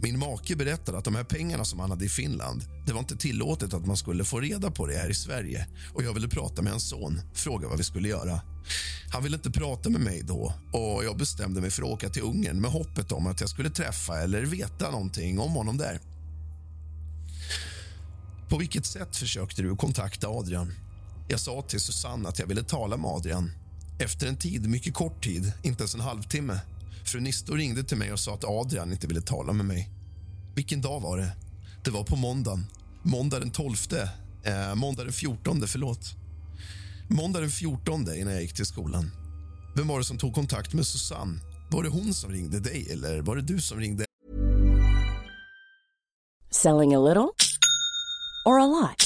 Min 0.00 0.19
make 0.19 0.57
berättade 0.57 0.99
att 0.99 1.05
de 1.05 1.15
här 1.15 1.25
pengarna 1.25 1.65
som 1.65 1.81
han 1.81 1.91
hade 1.91 2.05
i 2.05 2.09
Finland 2.09 2.65
det 2.87 2.93
var 2.93 3.00
inte 3.00 3.17
tillåtet 3.17 3.75
att 3.75 3.87
man 3.87 3.97
skulle 3.97 4.25
få 4.25 4.41
reda 4.41 4.71
på 4.71 4.87
det 4.87 4.97
här 4.97 5.11
i 5.11 5.15
Sverige. 5.15 5.67
Och 5.95 6.03
Jag 6.03 6.15
ville 6.15 6.29
prata 6.29 6.62
med 6.62 6.73
hans 6.73 6.88
son, 6.88 7.21
fråga 7.35 7.69
vad 7.69 7.79
vi 7.79 7.85
skulle 7.85 8.09
göra. 8.09 8.41
Han 9.12 9.23
ville 9.23 9.37
inte 9.37 9.50
prata 9.50 9.91
med 9.91 10.00
mig 10.00 10.23
då 10.23 10.53
och 10.73 11.05
jag 11.05 11.17
bestämde 11.17 11.61
mig 11.61 11.71
för 11.71 11.83
att 11.83 11.88
åka 11.88 12.09
till 12.09 12.23
Ungern 12.23 12.61
med 12.61 12.71
hoppet 12.71 13.12
om 13.12 13.26
att 13.26 13.41
jag 13.41 13.50
skulle 13.50 13.71
träffa 13.71 14.19
eller 14.19 14.43
veta 14.43 14.91
någonting 14.91 15.38
om 15.38 15.53
honom 15.53 15.76
där. 15.76 16.00
På 18.49 18.59
vilket 18.59 18.87
sätt 18.87 19.17
försökte 19.17 19.63
du 19.63 19.76
kontakta 19.76 20.28
Adrian? 20.28 20.73
Jag 21.28 21.41
sa 21.41 21.63
till 21.63 21.80
Susanne 21.80 22.28
att 22.28 22.39
jag 22.39 22.47
ville 22.47 22.63
tala 22.63 22.97
med 22.97 23.11
Adrian. 23.11 23.52
Efter 23.99 24.26
en 24.26 24.37
tid, 24.37 24.69
mycket 24.69 24.95
kort 24.95 25.25
tid, 25.25 25.52
inte 25.63 25.82
ens 25.82 25.95
en 25.95 26.00
halvtimme 26.00 26.61
Fru 27.06 27.21
Nistor 27.21 27.56
ringde 27.56 27.85
till 27.85 27.97
mig 27.97 28.13
och 28.13 28.21
sa 28.21 28.35
att 28.35 28.45
Adrian 28.45 28.93
inte 28.93 29.06
ville 29.06 29.21
tala 29.21 29.52
med 29.52 29.67
mig. 29.67 29.91
Vilken 30.54 30.80
dag 30.80 31.00
var 31.00 31.19
det? 31.19 31.37
Det 31.85 31.91
var 31.91 32.04
på 32.04 32.17
måndagen. 32.17 32.67
Måndag 33.02 33.41
den 33.41 33.50
12. 33.50 33.76
Eh, 34.45 34.75
måndag 34.75 35.04
den 35.04 35.13
14, 35.13 35.69
förlåt. 35.69 36.15
Måndag 37.09 37.41
den 37.41 37.50
14 37.50 38.15
innan 38.15 38.32
jag 38.32 38.43
gick 38.43 38.54
till 38.54 38.67
skolan. 38.67 39.11
Vem 39.76 39.89
var 39.89 39.99
det 39.99 40.04
som 40.04 40.19
tog 40.19 40.35
kontakt 40.35 40.73
med 40.75 40.87
Susanne? 40.87 41.41
Var 41.71 41.82
det 41.82 41.89
hon 41.89 42.15
som 42.15 42.30
ringde 42.32 42.61
dig 42.61 42.89
eller 42.91 43.21
var 43.21 43.37
det 43.37 43.43
du 43.43 43.61
som 43.61 43.78
ringde? 43.78 44.04
Selling 46.50 46.95
a 46.95 46.99
little 46.99 47.28
or 48.45 48.61
a 48.61 48.67
lot? 48.67 49.05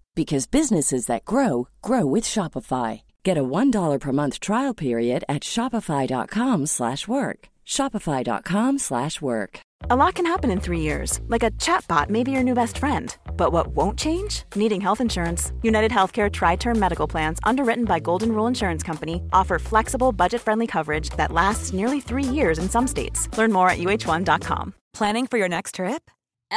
because 0.21 0.45
businesses 0.59 1.03
that 1.07 1.25
grow 1.25 1.67
grow 1.81 2.05
with 2.05 2.25
Shopify. 2.33 3.01
Get 3.23 3.37
a 3.37 3.49
$1 3.61 3.99
per 3.99 4.11
month 4.11 4.39
trial 4.39 4.75
period 4.85 5.21
at 5.35 5.41
shopify.com/work. 5.53 7.39
shopify.com/work. 7.65 9.51
A 9.89 9.95
lot 9.95 10.13
can 10.17 10.27
happen 10.33 10.51
in 10.51 10.59
3 10.59 10.81
years. 10.89 11.19
Like 11.33 11.45
a 11.47 11.55
chatbot 11.65 12.09
may 12.09 12.23
be 12.23 12.31
your 12.31 12.43
new 12.43 12.53
best 12.61 12.77
friend. 12.77 13.07
But 13.41 13.51
what 13.55 13.67
won't 13.79 13.97
change? 14.05 14.33
Needing 14.55 14.81
health 14.81 15.01
insurance. 15.01 15.53
United 15.71 15.91
Healthcare 15.97 16.29
tri-term 16.39 16.77
medical 16.79 17.07
plans 17.13 17.39
underwritten 17.51 17.85
by 17.85 17.99
Golden 18.09 18.31
Rule 18.35 18.49
Insurance 18.51 18.83
Company 18.83 19.15
offer 19.39 19.57
flexible, 19.59 20.11
budget-friendly 20.11 20.67
coverage 20.67 21.09
that 21.17 21.31
lasts 21.31 21.73
nearly 21.73 22.01
3 22.01 22.29
years 22.37 22.59
in 22.59 22.69
some 22.69 22.87
states. 22.87 23.19
Learn 23.37 23.51
more 23.51 23.69
at 23.69 23.79
uh1.com. 23.79 24.65
Planning 24.99 25.27
for 25.27 25.39
your 25.39 25.49
next 25.49 25.75
trip? 25.75 26.03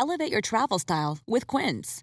Elevate 0.03 0.33
your 0.33 0.42
travel 0.50 0.79
style 0.79 1.18
with 1.35 1.46
Quince. 1.46 2.03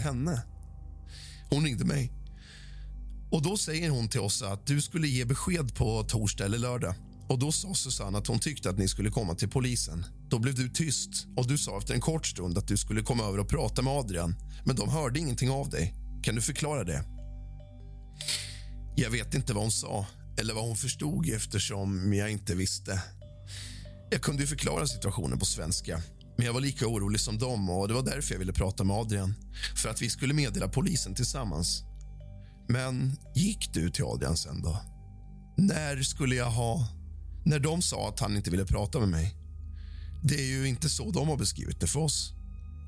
Henne. 0.00 0.42
Hon 1.50 1.64
ringde 1.64 1.84
mig. 1.84 2.12
Och 3.30 3.42
Då 3.42 3.56
säger 3.56 3.90
hon 3.90 4.08
till 4.08 4.20
oss 4.20 4.42
att 4.42 4.66
du 4.66 4.82
skulle 4.82 5.08
ge 5.08 5.24
besked 5.24 5.74
på 5.74 6.04
torsdag 6.04 6.44
eller 6.44 6.58
lördag. 6.58 6.94
Och 7.28 7.38
Då 7.38 7.52
sa 7.52 7.74
Susanne 7.74 8.18
att 8.18 8.26
hon 8.26 8.38
tyckte 8.38 8.70
att 8.70 8.78
ni 8.78 8.88
skulle 8.88 9.10
komma 9.10 9.34
till 9.34 9.48
polisen. 9.48 10.06
Då 10.28 10.38
blev 10.38 10.54
du 10.54 10.68
tyst 10.68 11.26
och 11.36 11.46
du 11.46 11.58
sa 11.58 11.78
efter 11.78 11.94
en 11.94 12.00
kort 12.00 12.26
stund 12.26 12.58
att 12.58 12.68
du 12.68 12.76
skulle 12.76 13.02
komma 13.02 13.24
över 13.24 13.40
och 13.40 13.48
prata 13.48 13.82
med 13.82 13.92
Adrian. 13.92 14.36
Men 14.64 14.76
de 14.76 14.88
hörde 14.88 15.18
ingenting 15.18 15.50
av 15.50 15.70
dig. 15.70 15.94
Kan 16.22 16.34
du 16.34 16.42
förklara 16.42 16.84
det? 16.84 17.04
Jag 18.96 19.10
vet 19.10 19.34
inte 19.34 19.52
vad 19.52 19.62
hon 19.62 19.72
sa 19.72 20.06
eller 20.38 20.54
vad 20.54 20.64
hon 20.64 20.76
förstod 20.76 21.28
eftersom 21.28 22.12
jag 22.12 22.30
inte 22.30 22.54
visste. 22.54 23.02
Jag 24.10 24.22
kunde 24.22 24.46
förklara 24.46 24.86
situationen 24.86 25.38
på 25.38 25.44
svenska 25.44 26.02
men 26.38 26.46
jag 26.46 26.52
var 26.52 26.60
lika 26.60 26.86
orolig 26.86 27.20
som 27.20 27.38
dem 27.38 27.70
och 27.70 27.88
det 27.88 27.94
var 27.94 28.02
därför 28.02 28.34
jag 28.34 28.38
ville 28.38 28.52
prata 28.52 28.84
med 28.84 28.96
Adrian. 28.96 29.34
För 29.76 29.88
att 29.88 30.02
vi 30.02 30.10
skulle 30.10 30.34
meddela 30.34 30.68
polisen 30.68 31.14
tillsammans. 31.14 31.82
Men 32.68 33.16
gick 33.34 33.72
du 33.72 33.90
till 33.90 34.04
Adrian 34.04 34.36
sen 34.36 34.62
då? 34.62 34.80
När 35.56 36.02
skulle 36.02 36.34
jag 36.34 36.50
ha... 36.50 36.88
När 37.44 37.58
de 37.58 37.82
sa 37.82 38.08
att 38.08 38.20
han 38.20 38.36
inte 38.36 38.50
ville 38.50 38.66
prata 38.66 39.00
med 39.00 39.08
mig. 39.08 39.36
Det 40.22 40.34
är 40.34 40.46
ju 40.46 40.68
inte 40.68 40.88
så 40.88 41.10
de 41.10 41.28
har 41.28 41.36
beskrivit 41.36 41.80
det 41.80 41.86
för 41.86 42.00
oss. 42.00 42.32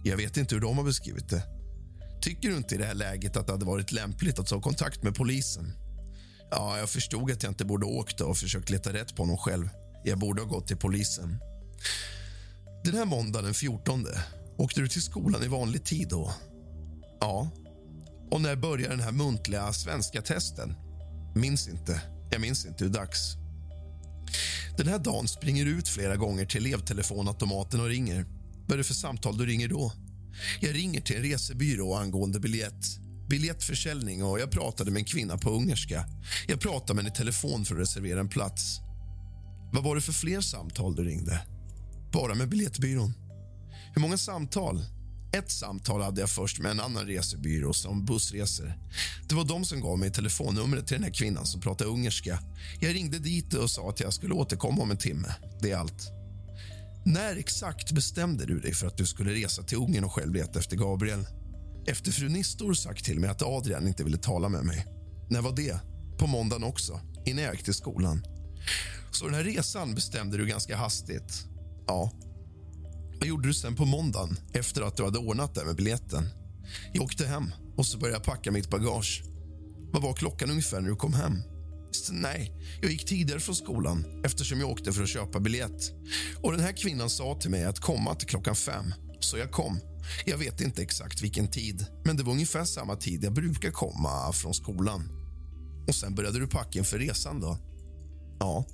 Jag 0.05 0.17
vet 0.17 0.37
inte 0.37 0.55
hur 0.55 0.63
de 0.63 0.77
har 0.77 0.85
beskrivit 0.85 1.29
det. 1.29 1.43
Tycker 2.23 2.49
du 2.49 2.57
inte 2.57 2.75
i 2.75 2.79
det 2.79 2.87
här 2.87 2.95
läget 2.95 3.37
att 3.37 3.47
det 3.47 3.53
hade 3.53 3.65
varit 3.65 3.93
lämpligt 3.93 4.39
att 4.39 4.47
ta 4.47 4.61
kontakt 4.61 5.03
med 5.03 5.15
polisen? 5.15 5.73
Ja, 6.51 6.79
jag 6.79 6.91
förstod 6.91 7.31
att 7.31 7.43
jag 7.43 7.51
inte 7.51 7.65
borde 7.65 7.87
åkt 7.87 8.21
och 8.21 8.37
försökt 8.37 8.71
leta 8.71 8.93
rätt 8.93 9.17
på 9.17 9.23
honom 9.23 9.39
själv. 9.39 9.69
Jag 10.05 10.19
borde 10.19 10.43
ha 10.43 10.49
gått 10.49 10.67
till 10.67 10.77
polisen. 10.77 11.39
Den 12.85 12.95
här 12.95 13.05
måndagen 13.05 13.45
den 13.45 13.55
14 13.55 14.07
åkte 14.59 14.81
du 14.81 14.89
till 14.89 15.03
skolan 15.03 15.43
i 15.43 15.49
vanlig 15.49 15.85
tid 15.85 16.09
då? 16.09 16.35
Ja. 17.21 17.51
Och 18.31 18.41
när 18.41 18.57
börjar 18.57 18.91
den 18.91 19.01
här 19.01 19.13
muntliga 19.13 19.73
svenska 19.73 20.23
testen? 20.23 20.75
Minns 21.35 21.69
inte. 21.69 22.03
Jag 22.31 22.41
minns 22.41 22.67
inte 22.67 22.85
hur 22.85 22.91
dags. 22.91 23.35
Den 24.77 24.89
här 24.89 24.99
dagen 24.99 25.29
springer 25.29 25.65
du 25.65 25.71
ut 25.71 25.89
flera 25.89 26.17
gånger 26.17 26.47
till 26.47 26.67
elevtelefonautomaten 26.67 27.81
och 27.81 27.87
ringer. 27.87 28.27
Vad 28.63 28.73
är 28.73 28.79
det 28.79 28.85
för 28.85 28.95
samtal 28.95 29.39
du 29.39 29.47
ringer 29.47 29.69
då? 29.69 29.93
Jag 30.61 30.75
ringer 30.75 31.01
till 31.01 31.17
en 31.17 31.23
resebyrå 31.23 31.95
angående 31.95 32.41
biljett. 32.41 32.99
Biljettförsäljning 33.29 34.25
och 34.25 34.41
jag 34.41 34.51
pratade 34.51 34.91
med 34.91 35.01
en 35.01 35.05
kvinna 35.05 35.39
på 35.39 35.51
ungerska. 35.51 36.05
Jag 36.49 36.61
pratade 36.61 36.95
med 36.95 37.05
henne 37.05 37.15
i 37.15 37.17
telefon 37.17 37.65
för 37.65 37.75
att 37.75 37.81
reservera 37.81 38.21
en 38.21 38.29
plats. 38.29 38.81
Vad 39.73 39.85
var 39.85 39.95
det 39.95 40.01
för 40.01 40.13
fler 40.13 40.41
samtal 40.41 40.95
du 40.95 41.05
ringde? 41.05 41.41
Bara 42.13 42.35
med 42.35 42.49
biljettbyrån. 42.49 43.15
Hur 43.95 44.01
många 44.01 44.17
samtal? 44.17 44.85
Ett 45.33 45.51
samtal 45.51 46.03
hade 46.03 46.21
jag 46.21 46.31
först 46.31 46.59
med 46.59 46.71
en 46.71 46.81
annan 46.81 47.07
resebyrå 47.07 47.73
som 47.73 48.05
bussresor. 48.05 48.73
Det 49.29 49.35
var 49.35 49.45
de 49.45 49.65
som 49.65 49.81
gav 49.81 49.99
mig 49.99 50.13
telefonnumret 50.13 50.87
till 50.87 50.95
den 50.95 51.05
här 51.05 51.13
kvinnan 51.13 51.47
som 51.47 51.61
pratade 51.61 51.91
ungerska. 51.91 52.39
Jag 52.81 52.95
ringde 52.95 53.19
dit 53.19 53.55
och 53.55 53.71
sa 53.71 53.89
att 53.89 54.01
jag 54.01 54.15
skulle 54.15 54.35
återkomma 54.35 54.83
om 54.83 54.91
en 54.91 54.97
timme. 54.97 55.35
Det 55.61 55.71
är 55.71 55.77
allt. 55.77 56.09
När 57.05 57.37
exakt 57.37 57.93
bestämde 57.93 58.47
du 58.47 58.61
dig 58.61 58.75
för 58.75 58.87
att 58.87 58.97
du 58.97 59.07
skulle 59.07 59.35
resa 59.35 59.63
till 59.63 59.79
Ungern 59.79 60.05
och 60.05 60.13
själv 60.13 60.35
leta 60.35 60.59
efter 60.59 60.77
Gabriel? 60.77 61.27
Efter 61.87 62.13
fru 62.13 62.29
Nistor 62.29 62.75
sagt 62.75 63.05
till 63.05 63.21
mig 63.21 63.31
att 63.31 63.43
Adrian 63.43 63.89
inte 63.89 64.05
ville 64.05 64.19
tala 64.19 64.49
med 64.49 64.65
mig. 64.65 64.87
När 65.31 65.41
var 65.43 65.57
det? 65.57 65.81
På 66.19 66.27
måndagen 66.27 66.65
också, 66.65 67.01
innan 67.27 67.45
jag 67.45 67.55
gick 67.55 67.65
till 67.65 67.75
skolan. 67.75 68.23
Så 69.13 69.25
den 69.25 69.35
här 69.35 69.45
resan 69.45 69.95
bestämde 69.95 70.37
du 70.37 70.47
ganska 70.47 70.77
hastigt? 70.77 71.47
Ja. 71.87 72.11
Vad 73.19 73.29
gjorde 73.29 73.49
du 73.49 73.55
sen 73.55 73.77
på 73.77 73.85
måndagen 73.85 74.39
efter 74.53 74.83
att 74.83 74.97
du 74.97 75.05
hade 75.05 75.19
ordnat 75.19 75.55
det 75.55 75.65
med 75.65 75.77
biljetten? 75.77 76.29
Jag 76.93 77.05
åkte 77.05 77.27
hem 77.27 77.53
och 77.77 77.87
så 77.87 77.99
började 77.99 78.17
jag 78.17 78.25
packa 78.25 78.51
mitt 78.51 78.71
bagage. 78.71 79.23
Vad 79.93 80.03
var 80.03 80.13
klockan 80.13 80.51
ungefär 80.51 80.81
när 80.81 80.89
du 80.89 80.97
kom 80.97 81.13
hem? 81.13 81.43
Nej, 82.11 82.53
jag 82.83 82.91
gick 82.91 83.07
tidigare 83.07 83.41
från 83.41 83.55
skolan 83.55 84.23
eftersom 84.25 84.61
jag 84.61 84.71
åkte 84.71 84.93
för 84.93 85.03
att 85.03 85.09
köpa 85.09 85.41
biljett. 85.41 85.93
Och 86.43 86.53
den 86.53 86.61
här 86.61 86.73
kvinnan 86.73 87.11
sa 87.11 87.39
till 87.41 87.51
mig 87.51 87.65
att 87.65 87.81
komma 87.81 88.15
till 88.15 88.29
klockan 88.29 88.57
fem, 88.57 88.95
så 89.21 89.39
jag 89.39 89.51
kom. 89.51 89.81
Jag 90.27 90.39
vet 90.39 90.61
inte 90.61 90.83
exakt 90.83 91.23
vilken 91.23 91.49
tid, 91.49 91.87
men 92.05 92.17
det 92.17 92.23
var 92.23 92.33
ungefär 92.33 92.65
samma 92.65 92.97
tid 92.97 93.25
jag 93.25 93.33
brukar 93.33 93.71
komma 93.71 94.33
från 94.33 94.55
skolan. 94.55 95.09
Och 95.89 95.95
sen 95.95 96.15
började 96.15 96.39
du 96.39 96.47
packa 96.47 96.79
inför 96.79 96.99
resan 96.99 97.41
då? 97.41 97.59
Ja. 98.39 98.65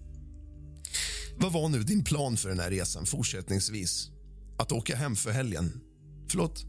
Vad 1.39 1.53
var 1.53 1.69
nu 1.69 1.83
din 1.83 2.05
plan 2.05 2.37
för 2.37 2.49
den 2.49 2.61
här 2.61 2.71
resan 2.71 3.07
fortsättningsvis? 3.07 4.11
Att 4.59 4.73
åka 4.73 4.97
hem 4.97 5.17
för 5.17 5.31
helgen? 5.31 5.81
Förlåt? 6.31 6.65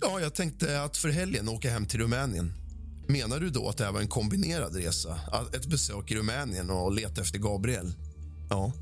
Ja, 0.00 0.20
jag 0.20 0.34
tänkte 0.34 0.82
att 0.82 0.96
för 0.96 1.08
helgen 1.08 1.48
åka 1.48 1.70
hem 1.70 1.86
till 1.86 2.00
Rumänien. 2.00 2.52
Menar 3.08 3.40
du 3.40 3.50
då 3.50 3.68
att 3.68 3.76
det 3.76 3.84
här 3.84 3.92
var 3.92 4.00
en 4.00 4.08
kombinerad 4.08 4.76
resa? 4.76 5.20
Ett 5.54 5.66
besök 5.66 6.10
i 6.10 6.14
Rumänien 6.14 6.70
och 6.70 6.92
leta 6.92 7.20
efter 7.20 7.38
Gabriel? 7.38 7.94
Ja. 8.50 8.72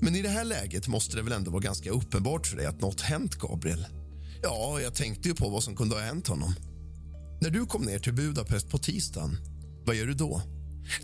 Men 0.00 0.16
i 0.16 0.22
det 0.22 0.28
här 0.28 0.44
läget 0.44 0.88
måste 0.88 1.16
det 1.16 1.22
väl 1.22 1.32
ändå 1.32 1.50
vara 1.50 1.62
ganska 1.62 1.90
uppenbart 1.90 2.46
för 2.46 2.56
dig 2.56 2.66
att 2.66 2.80
något 2.80 3.00
hänt 3.00 3.34
Gabriel? 3.34 3.86
Ja, 4.42 4.80
jag 4.80 4.94
tänkte 4.94 5.28
ju 5.28 5.34
på 5.34 5.48
vad 5.48 5.62
som 5.62 5.76
kunde 5.76 5.94
ha 5.94 6.02
hänt 6.02 6.26
honom. 6.26 6.54
När 7.40 7.50
du 7.50 7.66
kom 7.66 7.82
ner 7.82 7.98
till 7.98 8.14
Budapest 8.14 8.70
på 8.70 8.78
tisdagen, 8.78 9.38
vad 9.86 9.96
gör 9.96 10.06
du 10.06 10.14
då? 10.14 10.42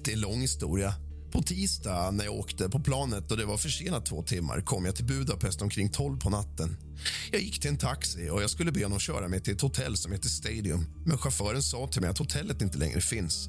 Det 0.05 0.11
är 0.11 0.15
en 0.15 0.21
lång 0.21 0.41
historia. 0.41 0.95
På 1.33 1.43
tisdag 1.43 2.11
när 2.11 2.25
jag 2.25 2.35
åkte 2.35 2.69
på 2.69 2.81
planet 2.81 3.31
och 3.31 3.37
det 3.37 3.45
var 3.45 3.57
försenat 3.57 4.07
två 4.07 4.23
timmar 4.23 4.61
kom 4.61 4.85
jag 4.85 4.97
till 4.97 5.05
Budapest 5.05 5.63
omkring 5.63 5.91
12 5.91 6.19
på 6.19 6.31
natten. 6.31 6.77
Jag 7.33 7.41
gick 7.41 7.61
till 7.61 7.71
en 7.71 7.79
taxi 7.79 8.29
och 8.31 8.43
jag 8.43 8.51
skulle 8.51 8.73
be 8.73 8.83
honom 8.83 8.99
köra 8.99 9.29
mig 9.29 9.41
till 9.41 9.55
ett 9.55 9.61
hotell 9.61 9.97
som 9.97 10.13
heter 10.13 10.29
Stadium 10.29 10.87
men 11.07 11.19
chauffören 11.19 11.63
sa 11.63 11.87
till 11.87 12.01
mig 12.01 12.11
att 12.11 12.19
hotellet 12.19 12.63
inte 12.63 12.79
längre 12.79 13.01
finns. 13.01 13.49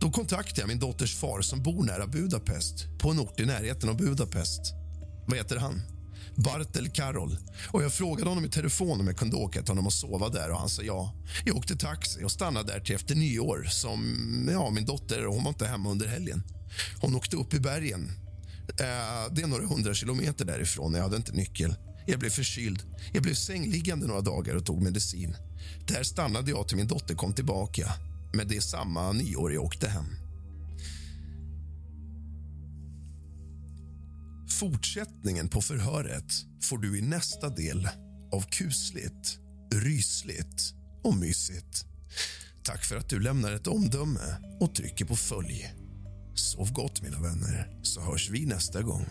Då 0.00 0.10
kontaktade 0.10 0.60
jag 0.60 0.68
min 0.68 0.78
dotters 0.78 1.16
far 1.16 1.40
som 1.40 1.62
bor 1.62 1.84
nära 1.84 2.06
Budapest 2.06 2.74
på 2.98 3.10
en 3.10 3.20
ort 3.20 3.40
i 3.40 3.46
närheten 3.46 3.88
av 3.88 3.96
Budapest. 3.96 4.60
Vad 5.26 5.38
heter 5.38 5.56
han? 5.56 5.82
Bartel 6.34 6.88
Karol. 6.88 7.36
Och 7.72 7.82
jag 7.82 7.92
frågade 7.92 8.28
honom 8.28 8.44
i 8.44 8.48
telefon 8.48 9.00
om 9.00 9.06
jag 9.06 9.16
kunde 9.16 9.36
åka 9.36 9.60
till 9.60 9.70
honom 9.70 9.86
och 9.86 9.92
sova 9.92 10.28
där 10.28 10.50
och 10.50 10.58
han 10.58 10.68
sa 10.68 10.82
ja. 10.82 11.14
Jag 11.44 11.56
åkte 11.56 11.76
taxi 11.76 12.24
och 12.24 12.30
stannade 12.30 12.72
där 12.72 12.80
till 12.80 12.94
efter 12.94 13.14
nyår 13.14 13.66
som 13.70 14.48
ja, 14.52 14.70
min 14.70 14.84
dotter 14.84 15.24
hon 15.24 15.44
var 15.44 15.48
inte 15.48 15.66
hemma 15.66 15.90
under 15.90 16.06
helgen. 16.06 16.42
Hon 17.00 17.14
åkte 17.14 17.36
upp 17.36 17.54
i 17.54 17.60
bergen. 17.60 18.12
Eh, 18.68 19.32
det 19.32 19.42
är 19.42 19.46
några 19.46 19.66
hundra 19.66 19.94
kilometer 19.94 20.44
därifrån. 20.44 20.94
Jag 20.94 21.02
hade 21.02 21.16
inte 21.16 21.32
nyckel. 21.32 21.74
Jag 22.06 22.20
blev 22.20 22.30
förkyld. 22.30 22.82
Jag 23.12 23.22
blev 23.22 23.34
sängliggande 23.34 24.06
några 24.06 24.20
dagar 24.20 24.54
och 24.54 24.66
tog 24.66 24.82
medicin. 24.82 25.36
Där 25.86 26.02
stannade 26.02 26.50
jag 26.50 26.68
till 26.68 26.76
min 26.76 26.86
dotter 26.86 27.14
kom 27.14 27.32
tillbaka. 27.32 27.92
Men 28.32 28.48
det 28.48 28.56
är 28.56 28.60
samma 28.60 29.12
nyår 29.12 29.52
jag 29.52 29.64
åkte 29.64 29.88
hem. 29.88 30.06
Fortsättningen 34.60 35.48
på 35.48 35.60
förhöret 35.60 36.32
får 36.62 36.78
du 36.78 36.98
i 36.98 37.02
nästa 37.02 37.48
del 37.48 37.88
av 38.32 38.44
kusligt, 38.50 39.38
rysligt 39.74 40.74
och 41.04 41.14
mysigt. 41.14 41.84
Tack 42.62 42.84
för 42.84 42.96
att 42.96 43.08
du 43.08 43.20
lämnar 43.20 43.52
ett 43.52 43.66
omdöme 43.66 44.36
och 44.60 44.74
trycker 44.74 45.04
på 45.04 45.16
följ. 45.16 45.79
Sov 46.34 46.72
gott, 46.72 47.02
mina 47.02 47.20
vänner, 47.20 47.68
så 47.82 48.00
hörs 48.00 48.30
vi 48.30 48.46
nästa 48.46 48.82
gång. 48.82 49.06